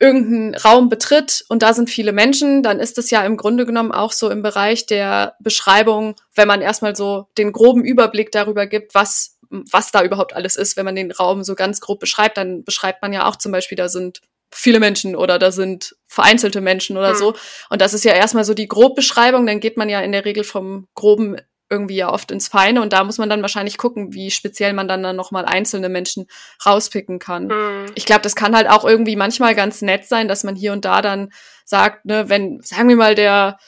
irgendeinen 0.00 0.54
Raum 0.54 0.88
betritt 0.88 1.44
und 1.48 1.62
da 1.62 1.74
sind 1.74 1.90
viele 1.90 2.12
Menschen, 2.12 2.62
dann 2.62 2.80
ist 2.80 2.98
es 2.98 3.10
ja 3.10 3.24
im 3.24 3.36
Grunde 3.36 3.66
genommen 3.66 3.92
auch 3.92 4.12
so 4.12 4.30
im 4.30 4.42
Bereich 4.42 4.86
der 4.86 5.36
Beschreibung, 5.40 6.16
wenn 6.34 6.48
man 6.48 6.60
erstmal 6.60 6.96
so 6.96 7.28
den 7.38 7.52
groben 7.52 7.84
Überblick 7.84 8.32
darüber 8.32 8.66
gibt, 8.66 8.94
was, 8.94 9.38
was 9.50 9.90
da 9.90 10.02
überhaupt 10.02 10.34
alles 10.34 10.56
ist. 10.56 10.76
Wenn 10.76 10.84
man 10.84 10.96
den 10.96 11.12
Raum 11.12 11.44
so 11.44 11.54
ganz 11.54 11.80
grob 11.80 12.00
beschreibt, 12.00 12.36
dann 12.36 12.64
beschreibt 12.64 13.02
man 13.02 13.12
ja 13.12 13.26
auch 13.26 13.36
zum 13.36 13.52
Beispiel, 13.52 13.76
da 13.76 13.88
sind 13.88 14.20
viele 14.50 14.80
Menschen 14.80 15.16
oder 15.16 15.38
da 15.38 15.50
sind 15.50 15.96
vereinzelte 16.06 16.60
Menschen 16.60 16.96
oder 16.96 17.10
hm. 17.10 17.16
so. 17.16 17.34
Und 17.70 17.80
das 17.80 17.92
ist 17.92 18.04
ja 18.04 18.12
erstmal 18.12 18.44
so 18.44 18.54
die 18.54 18.68
Grobbeschreibung, 18.68 19.46
dann 19.46 19.60
geht 19.60 19.76
man 19.76 19.88
ja 19.88 20.00
in 20.00 20.12
der 20.12 20.24
Regel 20.24 20.44
vom 20.44 20.86
Groben 20.94 21.36
irgendwie 21.70 21.96
ja 21.96 22.12
oft 22.12 22.30
ins 22.30 22.48
Feine 22.48 22.82
und 22.82 22.92
da 22.92 23.04
muss 23.04 23.18
man 23.18 23.28
dann 23.28 23.42
wahrscheinlich 23.42 23.78
gucken, 23.78 24.12
wie 24.12 24.30
speziell 24.30 24.72
man 24.72 24.86
dann, 24.86 25.02
dann 25.02 25.16
nochmal 25.16 25.44
einzelne 25.44 25.88
Menschen 25.88 26.26
rauspicken 26.64 27.18
kann. 27.18 27.46
Mhm. 27.46 27.86
Ich 27.94 28.06
glaube, 28.06 28.22
das 28.22 28.36
kann 28.36 28.54
halt 28.54 28.68
auch 28.68 28.84
irgendwie 28.84 29.16
manchmal 29.16 29.54
ganz 29.54 29.82
nett 29.82 30.06
sein, 30.06 30.28
dass 30.28 30.44
man 30.44 30.56
hier 30.56 30.72
und 30.72 30.84
da 30.84 31.02
dann 31.02 31.30
sagt, 31.64 32.04
ne, 32.04 32.28
wenn, 32.28 32.60
sagen 32.62 32.88
wir 32.88 32.96
mal, 32.96 33.14
der 33.14 33.58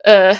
äh, 0.00 0.34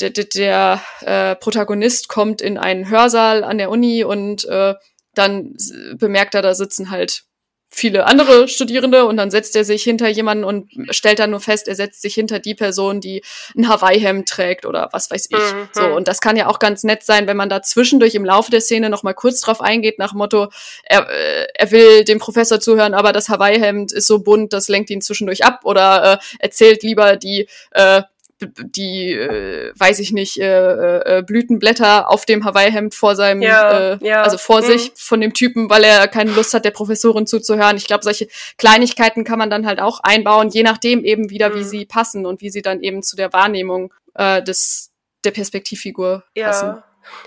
der, 0.00 0.10
der, 0.10 0.24
der 0.24 0.82
äh, 1.00 1.36
Protagonist 1.36 2.08
kommt 2.08 2.40
in 2.40 2.58
einen 2.58 2.88
Hörsaal 2.88 3.44
an 3.44 3.58
der 3.58 3.70
Uni 3.70 4.04
und 4.04 4.44
äh, 4.46 4.74
dann 5.14 5.54
bemerkt 5.96 6.34
er, 6.34 6.42
da 6.42 6.54
sitzen 6.54 6.90
halt 6.90 7.24
viele 7.74 8.06
andere 8.06 8.48
Studierende 8.48 9.06
und 9.06 9.16
dann 9.16 9.30
setzt 9.30 9.56
er 9.56 9.64
sich 9.64 9.82
hinter 9.82 10.06
jemanden 10.06 10.44
und 10.44 10.70
stellt 10.90 11.18
dann 11.18 11.30
nur 11.30 11.40
fest, 11.40 11.68
er 11.68 11.74
setzt 11.74 12.02
sich 12.02 12.14
hinter 12.14 12.38
die 12.38 12.54
Person, 12.54 13.00
die 13.00 13.22
ein 13.56 13.66
Hawaii-Hemd 13.68 14.28
trägt 14.28 14.66
oder 14.66 14.90
was 14.92 15.10
weiß 15.10 15.28
ich. 15.30 15.38
Mhm. 15.38 15.68
So, 15.72 15.86
und 15.86 16.06
das 16.06 16.20
kann 16.20 16.36
ja 16.36 16.48
auch 16.48 16.58
ganz 16.58 16.84
nett 16.84 17.02
sein, 17.02 17.26
wenn 17.26 17.36
man 17.36 17.48
da 17.48 17.62
zwischendurch 17.62 18.14
im 18.14 18.26
Laufe 18.26 18.50
der 18.50 18.60
Szene 18.60 18.90
nochmal 18.90 19.14
kurz 19.14 19.40
drauf 19.40 19.62
eingeht, 19.62 19.98
nach 19.98 20.12
Motto, 20.12 20.48
er, 20.84 21.08
äh, 21.08 21.46
er 21.54 21.70
will 21.70 22.04
dem 22.04 22.18
Professor 22.18 22.60
zuhören, 22.60 22.92
aber 22.92 23.12
das 23.12 23.30
Hawaii-Hemd 23.30 23.90
ist 23.92 24.06
so 24.06 24.18
bunt, 24.18 24.52
das 24.52 24.68
lenkt 24.68 24.90
ihn 24.90 25.00
zwischendurch 25.00 25.44
ab 25.44 25.60
oder 25.64 26.12
äh, 26.12 26.18
erzählt 26.40 26.82
lieber 26.82 27.16
die 27.16 27.48
äh, 27.70 28.02
die, 28.46 29.12
äh, 29.12 29.72
weiß 29.76 29.98
ich 29.98 30.12
nicht, 30.12 30.38
äh, 30.38 31.18
äh, 31.18 31.22
Blütenblätter 31.22 32.10
auf 32.10 32.24
dem 32.26 32.44
Hawaii-Hemd 32.44 32.94
vor 32.94 33.16
seinem, 33.16 33.42
ja, 33.42 33.92
äh, 33.92 33.98
ja. 34.00 34.22
also 34.22 34.38
vor 34.38 34.60
mhm. 34.62 34.66
sich 34.66 34.92
von 34.96 35.20
dem 35.20 35.34
Typen, 35.34 35.70
weil 35.70 35.84
er 35.84 36.08
keine 36.08 36.32
Lust 36.32 36.54
hat, 36.54 36.64
der 36.64 36.70
Professorin 36.70 37.26
zuzuhören. 37.26 37.76
Ich 37.76 37.86
glaube, 37.86 38.04
solche 38.04 38.28
Kleinigkeiten 38.58 39.24
kann 39.24 39.38
man 39.38 39.50
dann 39.50 39.66
halt 39.66 39.80
auch 39.80 40.00
einbauen, 40.02 40.48
je 40.48 40.62
nachdem 40.62 41.04
eben 41.04 41.30
wieder, 41.30 41.50
mhm. 41.50 41.54
wie 41.56 41.64
sie 41.64 41.84
passen 41.86 42.26
und 42.26 42.40
wie 42.40 42.50
sie 42.50 42.62
dann 42.62 42.80
eben 42.80 43.02
zu 43.02 43.16
der 43.16 43.32
Wahrnehmung 43.32 43.92
äh, 44.14 44.42
des 44.42 44.90
der 45.24 45.30
Perspektivfigur 45.30 46.24
ja. 46.34 46.46
passen. 46.48 46.82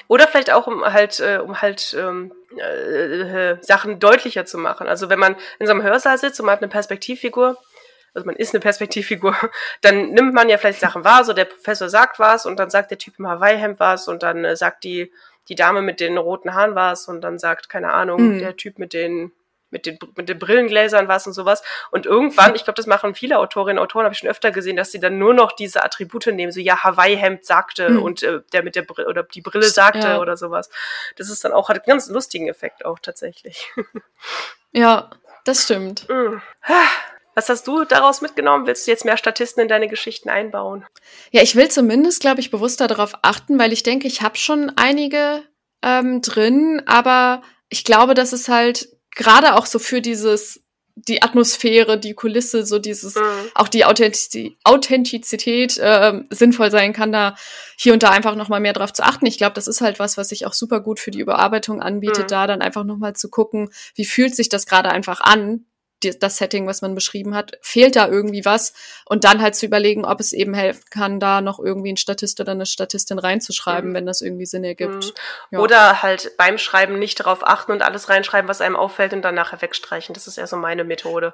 Oder 0.08 0.28
vielleicht 0.28 0.52
auch, 0.52 0.68
um 0.68 0.84
halt, 0.84 1.20
äh, 1.20 1.40
um 1.44 1.62
halt 1.62 1.96
ähm, 2.00 2.32
äh, 2.58 3.52
äh, 3.52 3.58
Sachen 3.62 4.00
deutlicher 4.00 4.46
zu 4.46 4.58
machen. 4.58 4.88
Also 4.88 5.10
wenn 5.10 5.20
man 5.20 5.36
in 5.60 5.68
so 5.68 5.72
einem 5.72 5.84
Hörsaal 5.84 6.18
sitzt 6.18 6.40
und 6.40 6.46
man 6.46 6.54
hat 6.54 6.62
eine 6.62 6.70
Perspektivfigur, 6.70 7.58
also 8.16 8.26
man 8.26 8.36
ist 8.36 8.54
eine 8.54 8.62
Perspektivfigur, 8.62 9.36
dann 9.82 10.12
nimmt 10.12 10.34
man 10.34 10.50
ja 10.50 10.58
vielleicht 10.58 10.80
Sachen 10.80 11.04
wahr, 11.04 11.24
so 11.24 11.34
der 11.34 11.46
Professor 11.46 11.90
sagt 11.90 12.18
was 12.18 12.46
und 12.46 12.58
dann 12.58 12.70
sagt 12.70 12.92
der 12.92 12.98
Typ 12.98 13.20
im 13.20 13.28
Hawaii-Hemd 13.28 13.80
was 13.80 14.08
und 14.08 14.24
dann 14.24 14.46
äh, 14.46 14.56
sagt 14.56 14.84
die, 14.84 15.12
die 15.50 15.56
Dame 15.56 15.82
mit 15.82 16.00
den 16.00 16.18
roten 16.18 16.56
Haaren 16.56 16.76
was 16.76 17.08
und 17.08 17.22
dann 17.22 17.38
sagt, 17.38 17.70
keine 17.70 17.94
Ahnung, 17.94 18.36
mhm. 18.36 18.40
der 18.40 18.56
Typ 18.56 18.80
mit 18.80 18.94
den 18.94 19.32
mit 19.72 19.86
den, 19.86 19.98
mit 20.16 20.30
den 20.30 20.40
Brillengläsern 20.40 21.10
was 21.10 21.28
und 21.28 21.34
sowas. 21.34 21.62
Und 21.92 22.06
irgendwann, 22.06 22.56
ich 22.56 22.64
glaube, 22.64 22.78
das 22.78 22.88
machen 22.88 23.14
viele 23.14 23.40
Autorinnen 23.40 23.78
und 23.78 23.84
Autoren, 23.84 24.06
habe 24.06 24.14
ich 24.14 24.20
schon 24.20 24.30
öfter 24.30 24.52
gesehen, 24.52 24.78
dass 24.78 24.92
sie 24.92 25.02
dann 25.02 25.18
nur 25.18 25.34
noch 25.34 25.52
diese 25.52 25.84
Attribute 25.84 26.28
nehmen, 26.28 26.54
so 26.54 26.62
ja, 26.62 26.82
Hawaii-Hemd 26.82 27.44
sagte 27.44 27.90
mhm. 27.90 28.02
und 28.02 28.24
äh, 28.24 28.40
der 28.54 28.64
mit 28.64 28.78
der 28.78 28.84
Brille 28.84 29.10
oder 29.10 29.24
die 29.24 29.42
Brille 29.42 29.66
sagte 29.66 30.08
ja. 30.08 30.20
oder 30.20 30.38
sowas. 30.38 30.70
Das 31.18 31.30
ist 31.30 31.44
dann 31.44 31.52
auch, 31.52 31.68
hat 31.68 31.76
einen 31.76 31.86
ganz 31.86 32.08
lustigen 32.08 32.48
Effekt 32.48 32.86
auch 32.86 33.00
tatsächlich. 33.00 33.72
Ja, 34.72 35.10
das 35.46 35.64
stimmt. 35.64 36.10
Mhm. 36.10 36.42
Was 37.36 37.50
hast 37.50 37.68
du 37.68 37.84
daraus 37.84 38.22
mitgenommen? 38.22 38.66
Willst 38.66 38.88
du 38.88 38.92
jetzt 38.92 39.04
mehr 39.04 39.18
Statisten 39.18 39.62
in 39.62 39.68
deine 39.68 39.90
Geschichten 39.90 40.30
einbauen? 40.30 40.86
Ja, 41.32 41.42
ich 41.42 41.56
will 41.56 41.70
zumindest, 41.70 42.22
glaube 42.22 42.40
ich, 42.40 42.50
bewusster 42.50 42.88
darauf 42.88 43.14
achten, 43.22 43.60
weil 43.60 43.74
ich 43.74 43.84
denke, 43.84 44.08
ich 44.08 44.22
habe 44.22 44.38
schon 44.38 44.72
einige 44.78 45.44
ähm, 45.84 46.22
drin, 46.22 46.82
aber 46.86 47.42
ich 47.70 47.84
glaube, 47.84 48.14
dass 48.14 48.32
es 48.32 48.48
halt 48.48 48.88
gerade 49.12 49.56
auch 49.56 49.66
so 49.66 49.80
für 49.80 50.02
dieses 50.02 50.62
die 50.98 51.22
Atmosphäre, 51.22 52.00
die 52.00 52.14
Kulisse, 52.14 52.66
so 52.66 52.80
dieses, 52.80 53.16
mhm. 53.16 53.22
auch 53.54 53.68
die 53.68 53.84
Authentizität, 53.84 54.56
Authentizität 54.64 55.78
äh, 55.78 56.22
sinnvoll 56.30 56.72
sein 56.72 56.94
kann, 56.94 57.12
da 57.12 57.36
hier 57.78 57.92
und 57.92 58.02
da 58.02 58.12
einfach 58.12 58.36
nochmal 58.36 58.62
mehr 58.62 58.72
drauf 58.72 58.94
zu 58.94 59.04
achten. 59.04 59.26
Ich 59.26 59.38
glaube, 59.38 59.56
das 59.56 59.68
ist 59.68 59.82
halt 59.82 60.00
was, 60.00 60.18
was 60.18 60.30
sich 60.30 60.46
auch 60.46 60.54
super 60.54 60.80
gut 60.80 61.02
für 61.02 61.12
die 61.12 61.20
Überarbeitung 61.20 61.82
anbietet, 61.82 62.24
mhm. 62.24 62.28
da 62.28 62.48
dann 62.48 62.62
einfach 62.62 62.86
nochmal 62.86 63.14
zu 63.14 63.30
gucken, 63.30 63.72
wie 63.96 64.06
fühlt 64.06 64.36
sich 64.36 64.48
das 64.48 64.66
gerade 64.66 64.90
einfach 64.90 65.20
an, 65.20 65.66
die, 66.06 66.18
das 66.18 66.38
Setting, 66.38 66.68
was 66.68 66.82
man 66.82 66.96
beschrieben 66.96 67.36
hat, 67.36 67.58
fehlt 67.62 67.96
da 67.96 68.08
irgendwie 68.08 68.46
was 68.46 68.74
und 69.06 69.24
dann 69.24 69.42
halt 69.42 69.56
zu 69.56 69.66
überlegen, 69.66 70.06
ob 70.06 70.20
es 70.20 70.32
eben 70.32 70.54
helfen 70.54 70.84
kann, 70.90 71.20
da 71.20 71.42
noch 71.42 71.60
irgendwie 71.60 71.92
ein 71.92 71.98
Statist 71.98 72.40
oder 72.40 72.54
eine 72.54 72.66
Statistin 72.66 73.20
reinzuschreiben, 73.20 73.90
mhm. 73.90 73.94
wenn 73.96 74.06
das 74.06 74.22
irgendwie 74.22 74.46
Sinn 74.46 74.64
ergibt. 74.64 75.06
Mhm. 75.06 75.12
Ja. 75.52 75.60
Oder 75.60 76.04
halt 76.04 76.32
beim 76.38 76.58
Schreiben 76.58 77.00
nicht 77.00 77.20
darauf 77.20 77.46
achten 77.46 77.72
und 77.72 77.82
alles 77.82 78.10
reinschreiben, 78.10 78.48
was 78.48 78.62
einem 78.62 78.76
auffällt 78.76 79.14
und 79.14 79.24
dann 79.24 79.36
nachher 79.36 79.62
wegstreichen. 79.62 80.14
Das 80.14 80.28
ist 80.28 80.38
eher 80.38 80.48
so 80.48 80.56
meine 80.56 80.84
Methode 80.84 81.34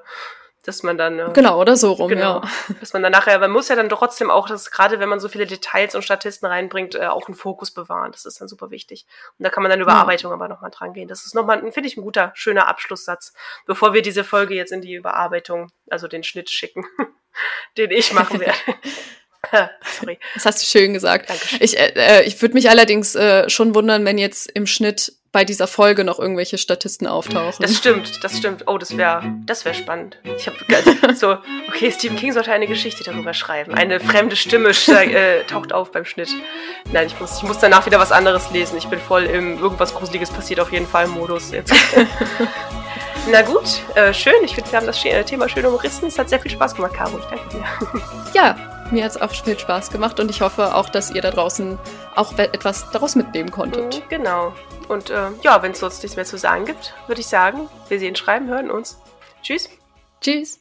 dass 0.64 0.84
man 0.84 0.98
dann 0.98 1.20
äh, 1.20 1.30
genau 1.34 1.60
oder 1.60 1.76
so 1.76 1.92
rum 1.94 2.10
genau, 2.10 2.42
ja 2.42 2.50
dass 2.80 2.94
man 2.94 3.02
dann 3.02 3.12
nachher 3.12 3.40
man 3.40 3.52
muss 3.52 3.68
ja 3.68 3.76
dann 3.76 3.90
trotzdem 3.90 4.30
auch 4.30 4.48
das 4.48 4.72
gerade 4.72 5.00
wenn 5.00 5.10
man 5.10 5.20
so 5.20 5.28
viele 5.28 5.46
Details 5.46 5.96
und 5.96 6.04
Statisten 6.04 6.48
reinbringt 6.48 6.96
äh, 6.96 7.08
auch 7.08 7.28
einen 7.28 7.36
Fokus 7.36 7.72
bewahren 7.72 8.12
das 8.12 8.26
ist 8.26 8.42
dann 8.42 8.48
super 8.48 8.72
wichtig 8.72 9.06
und 9.38 9.44
da 9.44 9.50
kann 9.50 9.64
man 9.64 9.70
dann 9.70 9.82
Überarbeitung 9.82 10.32
ja. 10.32 10.36
aber 10.36 10.48
noch 10.48 10.62
mal 10.62 10.70
dran 10.70 10.94
gehen 10.94 11.08
das 11.08 11.26
ist 11.26 11.36
noch 11.36 11.46
mal 11.46 11.60
finde 11.72 11.88
ich 11.88 11.98
ein 11.98 12.04
guter 12.04 12.32
schöner 12.36 12.68
Abschlusssatz 12.68 13.34
bevor 13.66 13.94
wir 13.94 14.02
diese 14.02 14.24
Folge 14.24 14.56
jetzt 14.56 14.72
in 14.72 14.82
die 14.82 14.94
Überarbeitung 14.94 15.72
also 15.90 16.08
den 16.08 16.24
Schnitt 16.24 16.50
schicken 16.50 16.86
den 17.78 17.92
ich 17.92 18.14
machen 18.14 18.40
werde 18.40 18.58
Sorry. 20.00 20.20
Das 20.36 20.46
hast 20.46 20.62
du 20.62 20.66
schön 20.66 20.94
gesagt. 20.94 21.30
Dankeschön. 21.30 21.60
Ich, 21.62 21.78
äh, 21.78 21.94
äh, 21.96 22.24
ich 22.24 22.42
würde 22.42 22.54
mich 22.54 22.70
allerdings 22.70 23.16
äh, 23.16 23.50
schon 23.50 23.76
wundern, 23.76 24.06
wenn 24.06 24.18
jetzt 24.18 24.50
im 24.52 24.68
Schnitt 24.68 25.14
bei 25.32 25.46
dieser 25.46 25.68
Folge 25.68 26.04
noch 26.04 26.20
irgendwelche 26.20 26.58
Statisten 26.58 27.08
auftauchen. 27.08 27.62
Das 27.62 27.78
stimmt, 27.78 28.24
das 28.24 28.38
stimmt. 28.38 28.68
Oh, 28.68 28.78
das 28.78 28.98
wäre 28.98 29.24
das 29.46 29.64
wäre 29.64 29.74
spannend. 29.74 30.18
Ich 30.24 30.48
habe 30.48 31.16
so, 31.16 31.38
okay, 31.70 31.92
Stephen 31.92 32.18
King 32.18 32.34
sollte 32.34 32.52
eine 32.52 32.68
Geschichte 32.68 33.04
darüber 33.04 33.34
schreiben. 33.34 33.74
Eine 33.74 34.00
fremde 34.00 34.36
Stimme 34.36 34.70
äh, 34.70 35.44
taucht 35.46 35.72
auf 35.72 35.92
beim 35.92 36.04
Schnitt. 36.04 36.30
Nein, 36.92 37.08
ich 37.08 37.20
muss, 37.20 37.38
ich 37.38 37.44
muss 37.44 37.60
danach 37.60 37.86
wieder 37.86 38.00
was 38.00 38.12
anderes 38.12 38.52
lesen. 38.52 38.78
Ich 38.78 38.88
bin 38.88 39.00
voll 39.00 39.24
im 39.24 39.58
irgendwas 39.60 39.96
Gruseliges 39.96 40.32
passiert 40.32 40.60
auf 40.60 40.72
jeden 40.72 40.88
Fall 40.88 41.08
Modus 41.08 41.52
jetzt. 41.52 41.74
Na 43.32 43.42
gut, 43.44 43.82
äh, 43.96 44.14
schön. 44.14 44.34
Ich 44.44 44.56
finde, 44.56 44.72
wir 44.72 44.80
haben 44.80 44.88
das 44.88 45.02
Thema 45.02 45.48
schön 45.48 45.66
umrissen. 45.66 46.08
Es 46.08 46.20
hat 46.20 46.28
sehr 46.28 46.40
viel 46.40 46.52
Spaß 46.52 46.76
gemacht, 46.76 46.94
Caro. 46.94 47.20
Danke 47.30 47.50
dir. 47.50 47.64
Ja, 48.34 48.56
mir 48.92 49.04
hat 49.04 49.12
es 49.12 49.22
auch 49.22 49.32
viel 49.32 49.60
Spaß 49.60 49.92
gemacht 49.92 50.20
und 50.20 50.30
ich 50.30 50.42
hoffe 50.42 50.74
auch, 50.76 50.90
dass 50.90 51.12
ihr 51.12 51.22
da 51.22 51.32
draußen 51.32 51.78
auch 52.16 52.38
etwas 52.38 52.90
daraus 52.92 53.16
mitnehmen 53.16 53.52
konntet. 53.52 53.96
Mhm, 53.96 54.10
genau. 54.10 54.54
Und 54.92 55.10
äh, 55.10 55.30
ja, 55.42 55.64
wenn 55.64 55.72
es 55.72 55.80
sonst 55.80 56.04
nichts 56.04 56.18
mehr 56.18 56.26
zu 56.26 56.38
sagen 56.38 56.66
gibt, 56.66 56.94
würde 57.08 57.22
ich 57.22 57.28
sagen, 57.28 57.70
wir 57.88 57.98
sehen, 57.98 58.18
schreiben, 58.18 58.50
hören 58.50 58.70
uns. 58.70 59.00
Tschüss. 59.42 59.70
Tschüss. 60.20 60.61